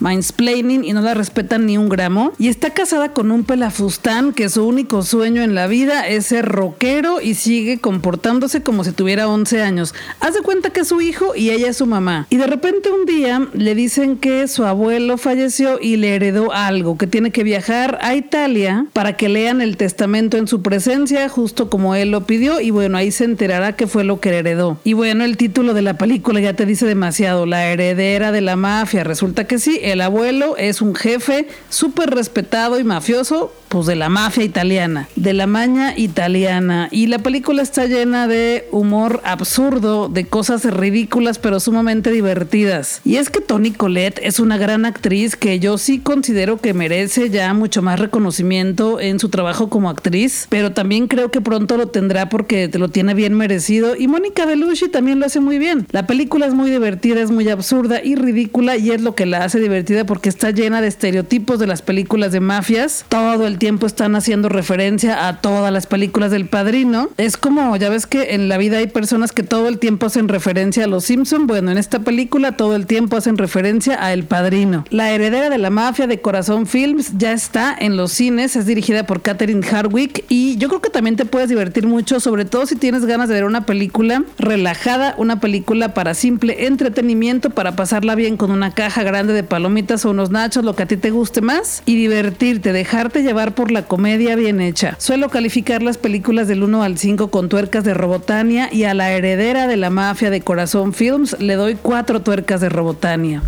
mindsplaining 0.00 0.84
y 0.84 0.92
no 0.92 1.00
la 1.00 1.14
respetan 1.14 1.66
ni 1.66 1.78
un 1.78 1.88
gramo. 1.88 2.32
Y 2.38 2.48
está 2.48 2.70
casada 2.70 3.12
con 3.12 3.30
un 3.30 3.44
pelafustán 3.44 4.32
que 4.32 4.48
su 4.48 4.66
único 4.66 5.02
sueño 5.02 5.42
en 5.42 5.54
la 5.54 5.66
vida 5.66 6.06
es 6.06 6.26
ser 6.26 6.46
rockero 6.46 7.20
y 7.20 7.34
sigue 7.34 7.78
comportándose 7.78 8.62
como 8.62 8.84
si 8.84 8.92
tuviera 8.92 9.28
11 9.28 9.62
años. 9.62 9.94
Haz 10.20 10.34
de 10.34 10.42
cuenta 10.42 10.70
que 10.70 10.80
es 10.80 10.88
su 10.88 11.00
hijo 11.00 11.34
y 11.34 11.50
ella 11.50 11.68
es 11.68 11.76
su 11.76 11.86
mamá. 11.86 12.26
Y 12.30 12.36
de 12.36 12.46
repente 12.46 12.90
un 12.90 13.06
día 13.06 13.48
le 13.52 13.74
dicen 13.74 14.16
que 14.16 14.48
su 14.48 14.64
abuelo 14.64 15.18
falleció 15.18 15.78
y 15.80 15.96
le 15.96 16.14
heredó 16.14 16.52
algo, 16.52 16.96
que 16.96 17.06
tiene 17.06 17.30
que 17.30 17.44
viajar 17.44 17.98
a 18.02 18.14
Italia 18.14 18.86
para 18.92 19.16
que 19.16 19.28
lean 19.28 19.60
el 19.60 19.76
testamento 19.76 20.36
en 20.36 20.46
su 20.46 20.62
presencia, 20.62 21.28
justo 21.28 21.70
como 21.70 21.94
él 21.94 22.10
lo 22.10 22.26
pidió. 22.26 22.60
Y 22.60 22.70
bueno, 22.70 22.96
ahí 22.96 23.10
se 23.10 23.24
enterará 23.24 23.74
que 23.74 23.86
fue 23.86 24.04
lo 24.04 24.20
que 24.20 24.30
heredó. 24.30 24.78
Y 24.84 24.92
bueno, 24.94 25.24
el 25.24 25.36
título 25.36 25.74
de 25.74 25.82
la 25.82 25.98
película 25.98 26.40
ya 26.40 26.54
te 26.54 26.66
dice 26.66 26.86
demasiado. 26.86 27.46
La 27.46 27.66
heredera 27.66 28.32
de 28.32 28.40
la 28.40 28.56
mafia. 28.56 29.04
Resulta 29.04 29.39
que 29.44 29.58
sí, 29.58 29.80
el 29.82 30.00
abuelo 30.00 30.56
es 30.56 30.82
un 30.82 30.94
jefe 30.94 31.48
súper 31.68 32.10
respetado 32.10 32.78
y 32.78 32.84
mafioso, 32.84 33.52
pues 33.70 33.86
de 33.86 33.94
la 33.94 34.08
mafia 34.08 34.42
italiana, 34.42 35.08
de 35.14 35.32
la 35.32 35.46
maña 35.46 35.96
italiana. 35.96 36.88
Y 36.90 37.06
la 37.06 37.20
película 37.20 37.62
está 37.62 37.86
llena 37.86 38.26
de 38.26 38.66
humor 38.72 39.20
absurdo, 39.24 40.08
de 40.08 40.26
cosas 40.26 40.64
ridículas 40.64 41.38
pero 41.38 41.60
sumamente 41.60 42.10
divertidas. 42.10 43.00
Y 43.04 43.16
es 43.16 43.30
que 43.30 43.40
Toni 43.40 43.70
Collette 43.70 44.18
es 44.24 44.40
una 44.40 44.58
gran 44.58 44.84
actriz 44.86 45.36
que 45.36 45.60
yo 45.60 45.78
sí 45.78 46.00
considero 46.00 46.60
que 46.60 46.74
merece 46.74 47.30
ya 47.30 47.54
mucho 47.54 47.80
más 47.80 48.00
reconocimiento 48.00 48.98
en 48.98 49.20
su 49.20 49.28
trabajo 49.28 49.70
como 49.70 49.88
actriz, 49.88 50.48
pero 50.50 50.72
también 50.72 51.06
creo 51.06 51.30
que 51.30 51.40
pronto 51.40 51.76
lo 51.76 51.86
tendrá 51.86 52.28
porque 52.28 52.66
te 52.66 52.80
lo 52.80 52.88
tiene 52.88 53.14
bien 53.14 53.34
merecido. 53.34 53.94
Y 53.94 54.08
Mónica 54.08 54.46
Bellucci 54.46 54.88
también 54.88 55.20
lo 55.20 55.26
hace 55.26 55.38
muy 55.38 55.60
bien. 55.60 55.86
La 55.92 56.08
película 56.08 56.46
es 56.46 56.54
muy 56.54 56.72
divertida, 56.72 57.20
es 57.20 57.30
muy 57.30 57.48
absurda 57.48 58.02
y 58.02 58.16
ridícula 58.16 58.76
y 58.76 58.90
es 58.90 59.00
lo 59.00 59.14
que 59.14 59.26
la 59.26 59.44
hace 59.44 59.60
divertida 59.60 60.04
porque 60.04 60.28
está 60.28 60.50
llena 60.50 60.80
de 60.80 60.88
estereotipos 60.88 61.60
de 61.60 61.68
las 61.68 61.82
películas 61.82 62.32
de 62.32 62.40
mafias. 62.40 63.04
Todo 63.08 63.46
el 63.46 63.59
tiempo 63.60 63.86
están 63.86 64.16
haciendo 64.16 64.48
referencia 64.48 65.28
a 65.28 65.40
todas 65.40 65.72
las 65.72 65.86
películas 65.86 66.32
del 66.32 66.46
padrino. 66.46 67.10
Es 67.16 67.36
como, 67.36 67.76
ya 67.76 67.88
ves 67.90 68.06
que 68.06 68.34
en 68.34 68.48
la 68.48 68.58
vida 68.58 68.78
hay 68.78 68.88
personas 68.88 69.30
que 69.30 69.44
todo 69.44 69.68
el 69.68 69.78
tiempo 69.78 70.06
hacen 70.06 70.26
referencia 70.26 70.84
a 70.84 70.86
los 70.88 71.04
Simpson. 71.04 71.46
Bueno, 71.46 71.70
en 71.70 71.78
esta 71.78 72.00
película 72.00 72.56
todo 72.56 72.74
el 72.74 72.86
tiempo 72.86 73.16
hacen 73.16 73.38
referencia 73.38 74.02
a 74.04 74.12
El 74.12 74.24
Padrino. 74.24 74.84
La 74.90 75.12
heredera 75.12 75.50
de 75.50 75.58
la 75.58 75.70
mafia 75.70 76.08
de 76.08 76.20
Corazón 76.20 76.66
Films 76.66 77.12
ya 77.18 77.32
está 77.32 77.76
en 77.78 77.96
los 77.96 78.12
cines. 78.12 78.56
Es 78.56 78.66
dirigida 78.66 79.06
por 79.06 79.22
Catherine 79.22 79.64
Hardwick 79.64 80.24
y 80.28 80.56
yo 80.56 80.68
creo 80.68 80.80
que 80.80 80.90
también 80.90 81.16
te 81.16 81.26
puedes 81.26 81.48
divertir 81.48 81.86
mucho, 81.86 82.18
sobre 82.18 82.46
todo 82.46 82.66
si 82.66 82.76
tienes 82.76 83.04
ganas 83.04 83.28
de 83.28 83.34
ver 83.34 83.44
una 83.44 83.66
película 83.66 84.24
relajada, 84.38 85.14
una 85.18 85.38
película 85.38 85.92
para 85.92 86.14
simple 86.14 86.66
entretenimiento, 86.66 87.50
para 87.50 87.76
pasarla 87.76 88.14
bien 88.14 88.38
con 88.38 88.50
una 88.50 88.72
caja 88.72 89.02
grande 89.02 89.34
de 89.34 89.44
palomitas 89.44 90.06
o 90.06 90.10
unos 90.10 90.30
nachos, 90.30 90.64
lo 90.64 90.74
que 90.74 90.84
a 90.84 90.86
ti 90.86 90.96
te 90.96 91.10
guste 91.10 91.42
más 91.42 91.82
y 91.84 91.96
divertirte, 91.96 92.72
dejarte 92.72 93.22
llevar 93.22 93.49
por 93.50 93.70
la 93.70 93.82
comedia 93.82 94.36
bien 94.36 94.60
hecha. 94.60 94.96
Suelo 94.98 95.28
calificar 95.28 95.82
las 95.82 95.98
películas 95.98 96.48
del 96.48 96.62
1 96.62 96.82
al 96.82 96.98
5 96.98 97.30
con 97.30 97.48
tuercas 97.48 97.84
de 97.84 97.94
Robotania 97.94 98.68
y 98.72 98.84
a 98.84 98.94
la 98.94 99.10
heredera 99.12 99.66
de 99.66 99.76
la 99.76 99.90
mafia 99.90 100.30
de 100.30 100.40
Corazón 100.40 100.92
Films 100.92 101.36
le 101.40 101.54
doy 101.54 101.74
cuatro 101.74 102.22
tuercas 102.22 102.60
de 102.60 102.68
Robotania. 102.68 103.42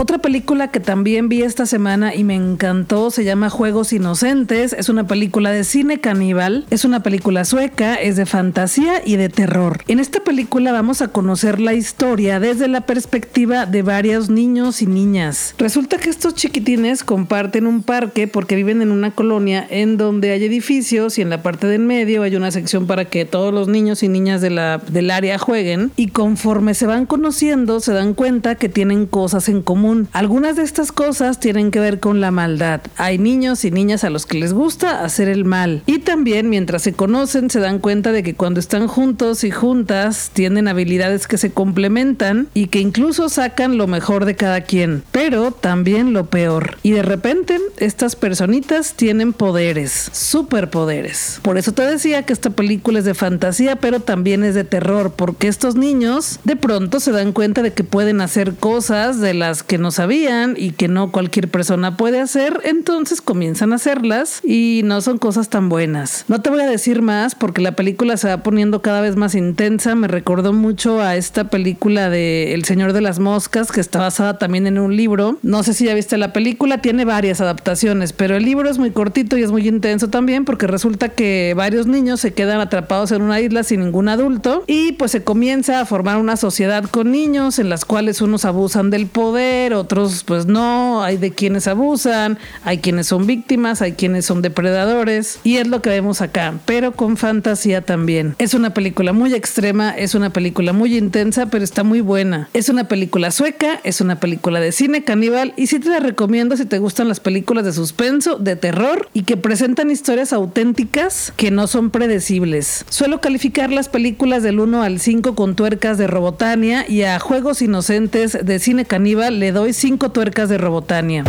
Otra 0.00 0.16
película 0.16 0.68
que 0.68 0.80
también 0.80 1.28
vi 1.28 1.42
esta 1.42 1.66
semana 1.66 2.14
y 2.14 2.24
me 2.24 2.34
encantó 2.34 3.10
se 3.10 3.22
llama 3.22 3.50
Juegos 3.50 3.92
Inocentes. 3.92 4.72
Es 4.72 4.88
una 4.88 5.06
película 5.06 5.50
de 5.50 5.62
cine 5.62 6.00
caníbal. 6.00 6.64
Es 6.70 6.86
una 6.86 7.02
película 7.02 7.44
sueca, 7.44 7.96
es 7.96 8.16
de 8.16 8.24
fantasía 8.24 9.02
y 9.04 9.16
de 9.16 9.28
terror. 9.28 9.84
En 9.88 10.00
esta 10.00 10.20
película 10.20 10.72
vamos 10.72 11.02
a 11.02 11.08
conocer 11.08 11.60
la 11.60 11.74
historia 11.74 12.40
desde 12.40 12.66
la 12.66 12.86
perspectiva 12.86 13.66
de 13.66 13.82
varios 13.82 14.30
niños 14.30 14.80
y 14.80 14.86
niñas. 14.86 15.54
Resulta 15.58 15.98
que 15.98 16.08
estos 16.08 16.34
chiquitines 16.34 17.04
comparten 17.04 17.66
un 17.66 17.82
parque 17.82 18.26
porque 18.26 18.56
viven 18.56 18.80
en 18.80 18.92
una 18.92 19.10
colonia 19.10 19.66
en 19.68 19.98
donde 19.98 20.30
hay 20.30 20.42
edificios 20.42 21.18
y 21.18 21.20
en 21.20 21.28
la 21.28 21.42
parte 21.42 21.66
del 21.66 21.82
medio 21.82 22.22
hay 22.22 22.36
una 22.36 22.50
sección 22.50 22.86
para 22.86 23.04
que 23.04 23.26
todos 23.26 23.52
los 23.52 23.68
niños 23.68 24.02
y 24.02 24.08
niñas 24.08 24.40
de 24.40 24.48
del 24.88 25.10
área 25.10 25.36
jueguen 25.36 25.92
y 25.96 26.08
conforme 26.08 26.72
se 26.72 26.86
van 26.86 27.04
conociendo 27.04 27.80
se 27.80 27.92
dan 27.92 28.14
cuenta 28.14 28.54
que 28.54 28.70
tienen 28.70 29.04
cosas 29.04 29.50
en 29.50 29.60
común. 29.60 29.89
Algunas 30.12 30.56
de 30.56 30.62
estas 30.62 30.92
cosas 30.92 31.40
tienen 31.40 31.70
que 31.70 31.80
ver 31.80 32.00
con 32.00 32.20
la 32.20 32.30
maldad. 32.30 32.80
Hay 32.96 33.18
niños 33.18 33.64
y 33.64 33.70
niñas 33.70 34.04
a 34.04 34.10
los 34.10 34.26
que 34.26 34.38
les 34.38 34.52
gusta 34.52 35.04
hacer 35.04 35.28
el 35.28 35.44
mal 35.44 35.82
y 35.86 35.98
también 35.98 36.48
mientras 36.48 36.82
se 36.82 36.92
conocen 36.92 37.50
se 37.50 37.60
dan 37.60 37.78
cuenta 37.78 38.12
de 38.12 38.22
que 38.22 38.34
cuando 38.34 38.60
están 38.60 38.86
juntos 38.86 39.44
y 39.44 39.50
juntas 39.50 40.30
tienen 40.32 40.68
habilidades 40.68 41.26
que 41.26 41.38
se 41.38 41.52
complementan 41.52 42.48
y 42.54 42.66
que 42.66 42.80
incluso 42.80 43.28
sacan 43.28 43.76
lo 43.76 43.86
mejor 43.86 44.24
de 44.24 44.36
cada 44.36 44.62
quien, 44.62 45.02
pero 45.12 45.50
también 45.50 46.12
lo 46.12 46.26
peor. 46.26 46.76
Y 46.82 46.92
de 46.92 47.02
repente 47.02 47.58
estas 47.78 48.16
personitas 48.16 48.94
tienen 48.94 49.32
poderes, 49.32 50.10
superpoderes. 50.12 51.40
Por 51.42 51.58
eso 51.58 51.72
te 51.72 51.82
decía 51.82 52.24
que 52.24 52.32
esta 52.32 52.50
película 52.50 52.98
es 52.98 53.04
de 53.04 53.14
fantasía, 53.14 53.76
pero 53.76 54.00
también 54.00 54.44
es 54.44 54.54
de 54.54 54.64
terror, 54.64 55.12
porque 55.16 55.48
estos 55.48 55.74
niños 55.74 56.38
de 56.44 56.56
pronto 56.56 57.00
se 57.00 57.12
dan 57.12 57.32
cuenta 57.32 57.62
de 57.62 57.72
que 57.72 57.84
pueden 57.84 58.20
hacer 58.20 58.54
cosas 58.54 59.20
de 59.20 59.34
las 59.34 59.62
que 59.62 59.78
no 59.80 59.90
sabían 59.90 60.54
y 60.56 60.72
que 60.72 60.88
no 60.88 61.10
cualquier 61.10 61.48
persona 61.48 61.96
puede 61.96 62.20
hacer, 62.20 62.60
entonces 62.64 63.20
comienzan 63.20 63.72
a 63.72 63.76
hacerlas 63.76 64.40
y 64.44 64.82
no 64.84 65.00
son 65.00 65.18
cosas 65.18 65.48
tan 65.48 65.68
buenas. 65.68 66.24
No 66.28 66.40
te 66.40 66.50
voy 66.50 66.60
a 66.60 66.66
decir 66.66 67.02
más 67.02 67.34
porque 67.34 67.60
la 67.60 67.72
película 67.72 68.16
se 68.16 68.28
va 68.28 68.42
poniendo 68.42 68.82
cada 68.82 69.00
vez 69.00 69.16
más 69.16 69.34
intensa, 69.34 69.94
me 69.94 70.08
recordó 70.08 70.52
mucho 70.52 71.00
a 71.00 71.16
esta 71.16 71.44
película 71.44 72.10
de 72.10 72.54
El 72.54 72.64
Señor 72.64 72.92
de 72.92 73.00
las 73.00 73.18
Moscas 73.18 73.72
que 73.72 73.80
está 73.80 73.98
basada 73.98 74.38
también 74.38 74.66
en 74.66 74.78
un 74.78 74.96
libro. 74.96 75.38
No 75.42 75.62
sé 75.62 75.74
si 75.74 75.86
ya 75.86 75.94
viste 75.94 76.16
la 76.16 76.32
película, 76.32 76.78
tiene 76.78 77.04
varias 77.04 77.40
adaptaciones, 77.40 78.12
pero 78.12 78.36
el 78.36 78.44
libro 78.44 78.68
es 78.68 78.78
muy 78.78 78.90
cortito 78.90 79.36
y 79.36 79.42
es 79.42 79.50
muy 79.50 79.66
intenso 79.66 80.08
también 80.08 80.44
porque 80.44 80.66
resulta 80.66 81.08
que 81.08 81.54
varios 81.56 81.86
niños 81.86 82.20
se 82.20 82.32
quedan 82.32 82.60
atrapados 82.60 83.12
en 83.12 83.22
una 83.22 83.40
isla 83.40 83.62
sin 83.62 83.80
ningún 83.80 84.08
adulto 84.08 84.64
y 84.66 84.92
pues 84.92 85.10
se 85.12 85.24
comienza 85.24 85.80
a 85.80 85.86
formar 85.86 86.18
una 86.18 86.36
sociedad 86.36 86.84
con 86.84 87.10
niños 87.10 87.58
en 87.58 87.68
las 87.68 87.84
cuales 87.84 88.20
unos 88.20 88.44
abusan 88.44 88.90
del 88.90 89.06
poder, 89.06 89.69
otros 89.72 90.24
pues 90.24 90.46
no, 90.46 91.02
hay 91.02 91.16
de 91.16 91.32
quienes 91.32 91.66
abusan, 91.66 92.38
hay 92.64 92.78
quienes 92.78 93.06
son 93.06 93.26
víctimas, 93.26 93.82
hay 93.82 93.92
quienes 93.92 94.26
son 94.26 94.42
depredadores 94.42 95.40
y 95.44 95.56
es 95.56 95.66
lo 95.66 95.82
que 95.82 95.90
vemos 95.90 96.20
acá, 96.20 96.54
pero 96.66 96.92
con 96.92 97.16
fantasía 97.16 97.82
también. 97.82 98.34
Es 98.38 98.54
una 98.54 98.74
película 98.74 99.12
muy 99.12 99.34
extrema, 99.34 99.90
es 99.90 100.14
una 100.14 100.30
película 100.30 100.72
muy 100.72 100.96
intensa, 100.96 101.46
pero 101.46 101.64
está 101.64 101.84
muy 101.84 102.00
buena. 102.00 102.48
Es 102.52 102.68
una 102.68 102.88
película 102.88 103.30
sueca, 103.30 103.80
es 103.84 104.00
una 104.00 104.20
película 104.20 104.60
de 104.60 104.72
cine 104.72 105.04
caníbal 105.04 105.52
y 105.56 105.66
sí 105.66 105.78
te 105.78 105.88
la 105.88 106.00
recomiendo 106.00 106.56
si 106.56 106.64
te 106.64 106.78
gustan 106.78 107.08
las 107.08 107.20
películas 107.20 107.64
de 107.64 107.72
suspenso, 107.72 108.36
de 108.36 108.56
terror 108.56 109.08
y 109.12 109.22
que 109.22 109.36
presentan 109.36 109.90
historias 109.90 110.32
auténticas 110.32 111.32
que 111.36 111.50
no 111.50 111.66
son 111.66 111.90
predecibles. 111.90 112.84
Suelo 112.88 113.20
calificar 113.20 113.70
las 113.70 113.88
películas 113.88 114.42
del 114.42 114.60
1 114.60 114.82
al 114.82 115.00
5 115.00 115.34
con 115.34 115.56
tuercas 115.56 115.98
de 115.98 116.06
Robotania 116.06 116.84
y 116.88 117.02
a 117.02 117.18
Juegos 117.18 117.62
Inocentes 117.62 118.38
de 118.42 118.58
Cine 118.58 118.84
Caníbal 118.84 119.38
doy 119.52 119.72
5 119.72 120.10
tuercas 120.10 120.48
de 120.48 120.58
Robotania. 120.58 121.24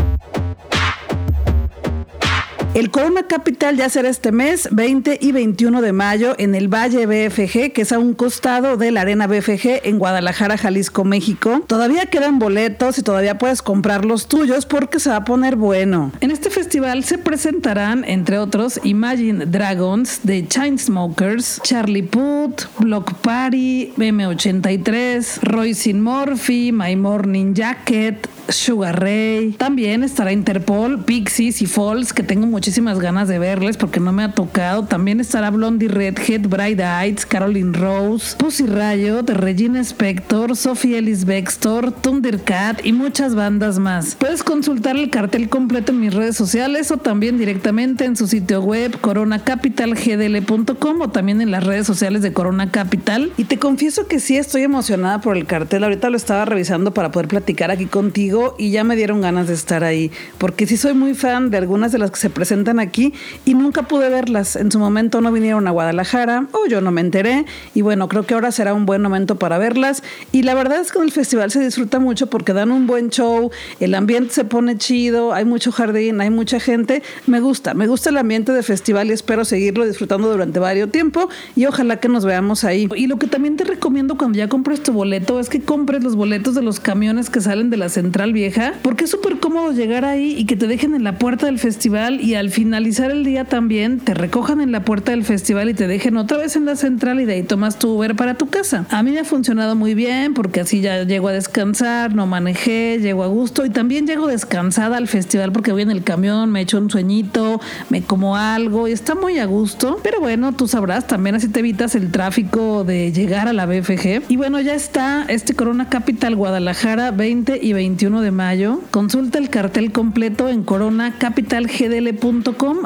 El 2.73 2.89
Corona 2.89 3.23
Capital 3.23 3.75
ya 3.75 3.89
será 3.89 4.07
este 4.07 4.31
mes 4.31 4.69
20 4.71 5.19
y 5.21 5.33
21 5.33 5.81
de 5.81 5.91
mayo 5.91 6.35
en 6.37 6.55
el 6.55 6.69
Valle 6.69 7.05
BFG, 7.05 7.73
que 7.73 7.81
es 7.81 7.91
a 7.91 7.99
un 7.99 8.13
costado 8.13 8.77
de 8.77 8.91
la 8.91 9.01
Arena 9.01 9.27
BFG 9.27 9.81
en 9.83 9.99
Guadalajara, 9.99 10.57
Jalisco, 10.57 11.03
México. 11.03 11.65
Todavía 11.67 12.05
quedan 12.05 12.39
boletos 12.39 12.97
y 12.97 13.03
todavía 13.03 13.37
puedes 13.37 13.61
comprar 13.61 14.05
los 14.05 14.27
tuyos 14.27 14.65
porque 14.65 15.01
se 15.01 15.09
va 15.09 15.17
a 15.17 15.25
poner 15.25 15.57
bueno. 15.57 16.13
En 16.21 16.31
este 16.31 16.49
festival 16.49 17.03
se 17.03 17.17
presentarán, 17.17 18.05
entre 18.05 18.37
otros, 18.37 18.79
Imagine 18.85 19.47
Dragons 19.47 20.21
de 20.23 20.47
Chainsmokers, 20.47 21.59
Charlie 21.63 22.03
Puth, 22.03 22.67
Block 22.79 23.15
Party, 23.15 23.91
M83, 23.97 25.41
Royce 25.41 25.93
Murphy, 25.93 26.71
My 26.71 26.95
Morning 26.95 27.53
Jacket, 27.53 28.29
Sugar 28.47 29.01
Ray. 29.01 29.55
También 29.57 30.03
estará 30.03 30.31
Interpol, 30.31 31.03
Pixies 31.03 31.61
y 31.61 31.65
Falls, 31.65 32.13
que 32.13 32.23
tengo 32.23 32.45
muchísimas 32.61 32.99
ganas 32.99 33.27
de 33.27 33.39
verles 33.39 33.75
porque 33.75 33.99
no 33.99 34.11
me 34.11 34.21
ha 34.21 34.35
tocado. 34.35 34.85
También 34.85 35.19
estará 35.19 35.49
Blondie 35.49 35.87
Redhead, 35.87 36.41
Bright 36.41 36.79
Eyes, 36.79 37.25
Caroline 37.25 37.75
Rose, 37.75 38.37
Pussy 38.37 38.67
Riot, 38.67 39.23
Regina 39.33 39.79
Spector, 39.79 40.55
Sophie 40.55 40.99
Ellis 40.99 41.25
Bextor, 41.25 41.91
Thundercat 41.91 42.85
y 42.85 42.93
muchas 42.93 43.33
bandas 43.33 43.79
más. 43.79 44.13
Puedes 44.13 44.43
consultar 44.43 44.95
el 44.95 45.09
cartel 45.09 45.49
completo 45.49 45.91
en 45.91 46.01
mis 46.01 46.13
redes 46.13 46.37
sociales 46.37 46.91
o 46.91 46.97
también 46.97 47.39
directamente 47.39 48.05
en 48.05 48.15
su 48.15 48.27
sitio 48.27 48.61
web 48.61 48.95
coronacapitalgdl.com 49.01 51.01
o 51.01 51.09
también 51.09 51.41
en 51.41 51.49
las 51.49 51.63
redes 51.63 51.87
sociales 51.87 52.21
de 52.21 52.31
Corona 52.31 52.69
Capital. 52.69 53.33
Y 53.37 53.45
te 53.45 53.57
confieso 53.57 54.05
que 54.05 54.19
sí 54.19 54.37
estoy 54.37 54.61
emocionada 54.61 55.19
por 55.19 55.35
el 55.35 55.47
cartel. 55.47 55.83
Ahorita 55.83 56.11
lo 56.11 56.17
estaba 56.17 56.45
revisando 56.45 56.93
para 56.93 57.09
poder 57.09 57.27
platicar 57.27 57.71
aquí 57.71 57.87
contigo 57.87 58.53
y 58.59 58.69
ya 58.69 58.83
me 58.83 58.95
dieron 58.95 59.21
ganas 59.21 59.47
de 59.47 59.55
estar 59.55 59.83
ahí, 59.83 60.11
porque 60.37 60.67
sí 60.67 60.77
soy 60.77 60.93
muy 60.93 61.15
fan 61.15 61.49
de 61.49 61.57
algunas 61.57 61.91
de 61.91 61.97
las 61.97 62.11
que 62.11 62.19
se 62.19 62.29
presentan 62.29 62.50
aquí 62.79 63.13
y 63.45 63.53
nunca 63.53 63.83
pude 63.83 64.09
verlas. 64.09 64.55
En 64.55 64.71
su 64.71 64.79
momento 64.79 65.21
no 65.21 65.31
vinieron 65.31 65.67
a 65.67 65.71
Guadalajara 65.71 66.47
o 66.51 66.67
yo 66.67 66.81
no 66.81 66.91
me 66.91 67.01
enteré 67.01 67.45
y 67.73 67.81
bueno, 67.81 68.07
creo 68.07 68.25
que 68.25 68.33
ahora 68.33 68.51
será 68.51 68.73
un 68.73 68.85
buen 68.85 69.01
momento 69.01 69.37
para 69.37 69.57
verlas 69.57 70.03
y 70.31 70.43
la 70.43 70.53
verdad 70.53 70.81
es 70.81 70.91
que 70.91 70.99
el 70.99 71.11
festival 71.11 71.51
se 71.51 71.59
disfruta 71.63 71.99
mucho 71.99 72.27
porque 72.27 72.53
dan 72.53 72.71
un 72.71 72.87
buen 72.87 73.09
show, 73.09 73.51
el 73.79 73.95
ambiente 73.95 74.33
se 74.33 74.43
pone 74.43 74.77
chido, 74.77 75.33
hay 75.33 75.45
mucho 75.45 75.71
jardín, 75.71 76.21
hay 76.21 76.29
mucha 76.29 76.59
gente, 76.59 77.01
me 77.25 77.39
gusta, 77.39 77.73
me 77.73 77.87
gusta 77.87 78.09
el 78.09 78.17
ambiente 78.17 78.51
de 78.51 78.63
festival 78.63 79.07
y 79.07 79.13
espero 79.13 79.45
seguirlo 79.45 79.85
disfrutando 79.85 80.29
durante 80.29 80.59
varios 80.59 80.91
tiempo 80.91 81.29
y 81.55 81.65
ojalá 81.65 81.99
que 81.99 82.07
nos 82.07 82.25
veamos 82.25 82.63
ahí. 82.63 82.87
Y 82.95 83.07
lo 83.07 83.17
que 83.17 83.27
también 83.27 83.57
te 83.57 83.63
recomiendo 83.63 84.17
cuando 84.17 84.37
ya 84.37 84.47
compres 84.47 84.83
tu 84.83 84.93
boleto 84.93 85.39
es 85.39 85.49
que 85.49 85.61
compres 85.61 86.03
los 86.03 86.15
boletos 86.15 86.55
de 86.55 86.61
los 86.61 86.79
camiones 86.79 87.29
que 87.29 87.41
salen 87.41 87.69
de 87.69 87.77
la 87.77 87.89
central 87.89 88.33
Vieja, 88.33 88.73
porque 88.81 89.05
es 89.05 89.09
súper 89.09 89.39
cómodo 89.39 89.71
llegar 89.71 90.05
ahí 90.05 90.35
y 90.37 90.45
que 90.45 90.55
te 90.55 90.67
dejen 90.67 90.95
en 90.95 91.03
la 91.03 91.17
puerta 91.17 91.45
del 91.47 91.59
festival 91.59 92.21
y 92.21 92.35
al 92.41 92.49
finalizar 92.49 93.11
el 93.11 93.23
día 93.23 93.45
también 93.45 93.99
te 93.99 94.15
recojan 94.15 94.61
en 94.61 94.71
la 94.71 94.83
puerta 94.83 95.11
del 95.11 95.23
festival 95.23 95.69
y 95.69 95.75
te 95.75 95.85
dejen 95.85 96.17
otra 96.17 96.39
vez 96.39 96.55
en 96.55 96.65
la 96.65 96.75
central 96.75 97.21
y 97.21 97.25
de 97.25 97.33
ahí 97.33 97.43
tomas 97.43 97.77
tu 97.77 97.89
Uber 97.89 98.15
para 98.15 98.33
tu 98.33 98.49
casa. 98.49 98.87
A 98.89 99.03
mí 99.03 99.11
me 99.11 99.19
ha 99.19 99.25
funcionado 99.25 99.75
muy 99.75 99.93
bien 99.93 100.33
porque 100.33 100.61
así 100.61 100.81
ya 100.81 101.03
llego 101.03 101.27
a 101.27 101.33
descansar, 101.33 102.15
no 102.15 102.25
manejé, 102.25 102.97
llego 102.99 103.23
a 103.23 103.27
gusto 103.27 103.63
y 103.63 103.69
también 103.69 104.07
llego 104.07 104.25
descansada 104.25 104.97
al 104.97 105.07
festival 105.07 105.51
porque 105.51 105.71
voy 105.71 105.83
en 105.83 105.91
el 105.91 106.03
camión, 106.03 106.49
me 106.49 106.61
echo 106.61 106.79
un 106.79 106.89
sueñito, 106.89 107.61
me 107.89 108.01
como 108.01 108.35
algo 108.35 108.87
y 108.87 108.91
está 108.91 109.13
muy 109.13 109.37
a 109.37 109.45
gusto. 109.45 109.99
Pero 110.01 110.19
bueno, 110.19 110.51
tú 110.53 110.67
sabrás, 110.67 111.05
también 111.05 111.35
así 111.35 111.47
te 111.47 111.59
evitas 111.59 111.93
el 111.93 112.09
tráfico 112.09 112.83
de 112.83 113.11
llegar 113.11 113.49
a 113.49 113.53
la 113.53 113.67
BFG. 113.67 114.23
Y 114.29 114.37
bueno, 114.37 114.59
ya 114.61 114.73
está 114.73 115.25
este 115.27 115.53
Corona 115.53 115.89
Capital 115.89 116.35
Guadalajara 116.35 117.11
20 117.11 117.59
y 117.61 117.73
21 117.73 118.19
de 118.21 118.31
mayo. 118.31 118.81
Consulta 118.89 119.37
el 119.37 119.51
cartel 119.51 119.91
completo 119.91 120.49
en 120.49 120.63
coronacapitalgdl.com. 120.63 122.30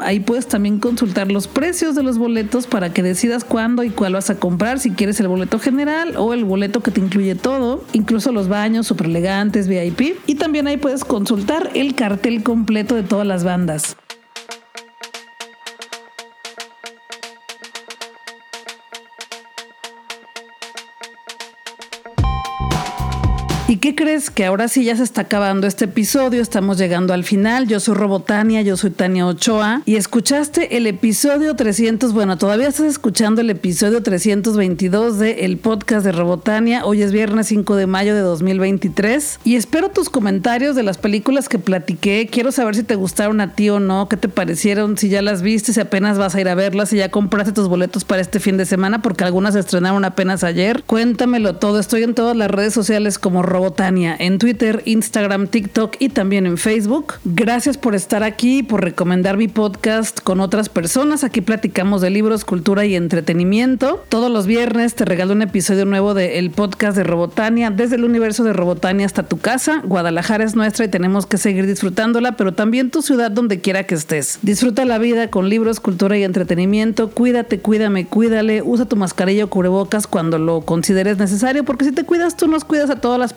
Ahí 0.00 0.20
puedes 0.20 0.48
también 0.48 0.80
consultar 0.80 1.30
los 1.30 1.46
precios 1.46 1.94
de 1.94 2.02
los 2.02 2.18
boletos 2.18 2.66
para 2.66 2.92
que 2.92 3.02
decidas 3.02 3.44
cuándo 3.44 3.84
y 3.84 3.90
cuál 3.90 4.14
vas 4.14 4.28
a 4.28 4.38
comprar, 4.38 4.80
si 4.80 4.90
quieres 4.90 5.20
el 5.20 5.28
boleto 5.28 5.58
general 5.58 6.14
o 6.16 6.34
el 6.34 6.44
boleto 6.44 6.82
que 6.82 6.90
te 6.90 7.00
incluye 7.00 7.34
todo, 7.34 7.84
incluso 7.92 8.32
los 8.32 8.48
baños 8.48 8.86
super 8.86 9.06
elegantes, 9.06 9.68
VIP. 9.68 10.16
Y 10.26 10.34
también 10.34 10.66
ahí 10.66 10.76
puedes 10.76 11.04
consultar 11.04 11.70
el 11.74 11.94
cartel 11.94 12.42
completo 12.42 12.94
de 12.94 13.02
todas 13.02 13.26
las 13.26 13.44
bandas. 13.44 13.96
Crees? 23.96 24.30
Que 24.30 24.44
ahora 24.44 24.68
sí 24.68 24.84
ya 24.84 24.94
se 24.94 25.02
está 25.02 25.22
acabando 25.22 25.66
este 25.66 25.86
episodio, 25.86 26.42
estamos 26.42 26.76
llegando 26.78 27.14
al 27.14 27.24
final. 27.24 27.66
Yo 27.66 27.80
soy 27.80 27.94
Robotania, 27.94 28.60
yo 28.60 28.76
soy 28.76 28.90
Tania 28.90 29.26
Ochoa 29.26 29.82
y 29.86 29.96
escuchaste 29.96 30.76
el 30.76 30.86
episodio 30.86 31.56
300, 31.56 32.12
bueno, 32.12 32.36
todavía 32.36 32.68
estás 32.68 32.86
escuchando 32.86 33.40
el 33.40 33.48
episodio 33.48 34.02
322 34.02 35.18
de 35.18 35.44
el 35.46 35.56
podcast 35.56 36.04
de 36.04 36.12
Robotania. 36.12 36.84
Hoy 36.84 37.02
es 37.02 37.10
viernes 37.10 37.48
5 37.48 37.74
de 37.74 37.86
mayo 37.86 38.14
de 38.14 38.20
2023 38.20 39.40
y 39.44 39.56
espero 39.56 39.88
tus 39.88 40.10
comentarios 40.10 40.76
de 40.76 40.82
las 40.82 40.98
películas 40.98 41.48
que 41.48 41.58
platiqué. 41.58 42.28
Quiero 42.30 42.52
saber 42.52 42.76
si 42.76 42.82
te 42.82 42.96
gustaron 42.96 43.40
a 43.40 43.54
ti 43.54 43.70
o 43.70 43.80
no, 43.80 44.08
qué 44.10 44.18
te 44.18 44.28
parecieron, 44.28 44.98
si 44.98 45.08
ya 45.08 45.22
las 45.22 45.40
viste, 45.40 45.72
si 45.72 45.80
apenas 45.80 46.18
vas 46.18 46.34
a 46.34 46.40
ir 46.40 46.48
a 46.50 46.54
verlas, 46.54 46.90
si 46.90 46.98
ya 46.98 47.10
compraste 47.10 47.52
tus 47.52 47.66
boletos 47.66 48.04
para 48.04 48.20
este 48.20 48.40
fin 48.40 48.58
de 48.58 48.66
semana 48.66 49.00
porque 49.00 49.24
algunas 49.24 49.54
estrenaron 49.54 50.04
apenas 50.04 50.44
ayer. 50.44 50.82
Cuéntamelo 50.84 51.56
todo, 51.56 51.80
estoy 51.80 52.02
en 52.02 52.14
todas 52.14 52.36
las 52.36 52.50
redes 52.50 52.74
sociales 52.74 53.18
como 53.18 53.42
Robotania 53.42 53.85
En 53.86 54.38
Twitter, 54.38 54.82
Instagram, 54.84 55.46
TikTok 55.46 55.94
y 56.00 56.08
también 56.08 56.44
en 56.44 56.58
Facebook. 56.58 57.14
Gracias 57.24 57.78
por 57.78 57.94
estar 57.94 58.24
aquí, 58.24 58.64
por 58.64 58.82
recomendar 58.82 59.36
mi 59.36 59.46
podcast 59.46 60.18
con 60.18 60.40
otras 60.40 60.68
personas. 60.68 61.22
Aquí 61.22 61.40
platicamos 61.40 62.00
de 62.00 62.10
libros, 62.10 62.44
cultura 62.44 62.84
y 62.84 62.96
entretenimiento. 62.96 64.04
Todos 64.08 64.28
los 64.28 64.48
viernes 64.48 64.96
te 64.96 65.04
regalo 65.04 65.34
un 65.34 65.42
episodio 65.42 65.84
nuevo 65.84 66.14
del 66.14 66.50
podcast 66.50 66.96
de 66.96 67.04
Robotania, 67.04 67.70
desde 67.70 67.94
el 67.94 68.02
universo 68.02 68.42
de 68.42 68.52
Robotania 68.52 69.06
hasta 69.06 69.22
tu 69.22 69.38
casa. 69.38 69.82
Guadalajara 69.84 70.42
es 70.42 70.56
nuestra 70.56 70.86
y 70.86 70.88
tenemos 70.88 71.24
que 71.24 71.38
seguir 71.38 71.64
disfrutándola, 71.64 72.32
pero 72.32 72.54
también 72.54 72.90
tu 72.90 73.02
ciudad 73.02 73.30
donde 73.30 73.60
quiera 73.60 73.84
que 73.84 73.94
estés. 73.94 74.40
Disfruta 74.42 74.84
la 74.84 74.98
vida 74.98 75.30
con 75.30 75.48
libros, 75.48 75.78
cultura 75.78 76.18
y 76.18 76.24
entretenimiento. 76.24 77.10
Cuídate, 77.10 77.60
cuídame, 77.60 78.04
cuídale. 78.08 78.62
Usa 78.62 78.86
tu 78.86 78.96
mascarilla 78.96 79.44
o 79.44 79.48
cubrebocas 79.48 80.08
cuando 80.08 80.38
lo 80.38 80.62
consideres 80.62 81.18
necesario, 81.18 81.62
porque 81.62 81.84
si 81.84 81.92
te 81.92 82.02
cuidas 82.02 82.36
tú 82.36 82.48
nos 82.48 82.64
cuidas 82.64 82.90
a 82.90 83.00
todas 83.00 83.20
las 83.20 83.32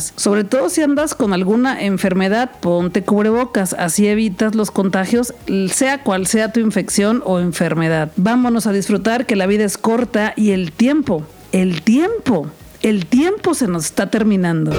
Sobre 0.00 0.44
todo 0.44 0.68
si 0.68 0.82
andas 0.82 1.14
con 1.14 1.32
alguna 1.32 1.82
enfermedad, 1.82 2.50
ponte 2.60 3.02
cubrebocas, 3.02 3.74
así 3.74 4.06
evitas 4.06 4.54
los 4.54 4.70
contagios, 4.70 5.34
sea 5.70 6.02
cual 6.02 6.26
sea 6.26 6.52
tu 6.52 6.60
infección 6.60 7.22
o 7.24 7.38
enfermedad. 7.38 8.12
Vámonos 8.16 8.66
a 8.66 8.72
disfrutar 8.72 9.26
que 9.26 9.36
la 9.36 9.46
vida 9.46 9.64
es 9.64 9.78
corta 9.78 10.34
y 10.36 10.50
el 10.50 10.72
tiempo, 10.72 11.24
el 11.52 11.82
tiempo, 11.82 12.50
el 12.82 13.06
tiempo 13.06 13.54
se 13.54 13.68
nos 13.68 13.86
está 13.86 14.10
terminando. 14.10 14.72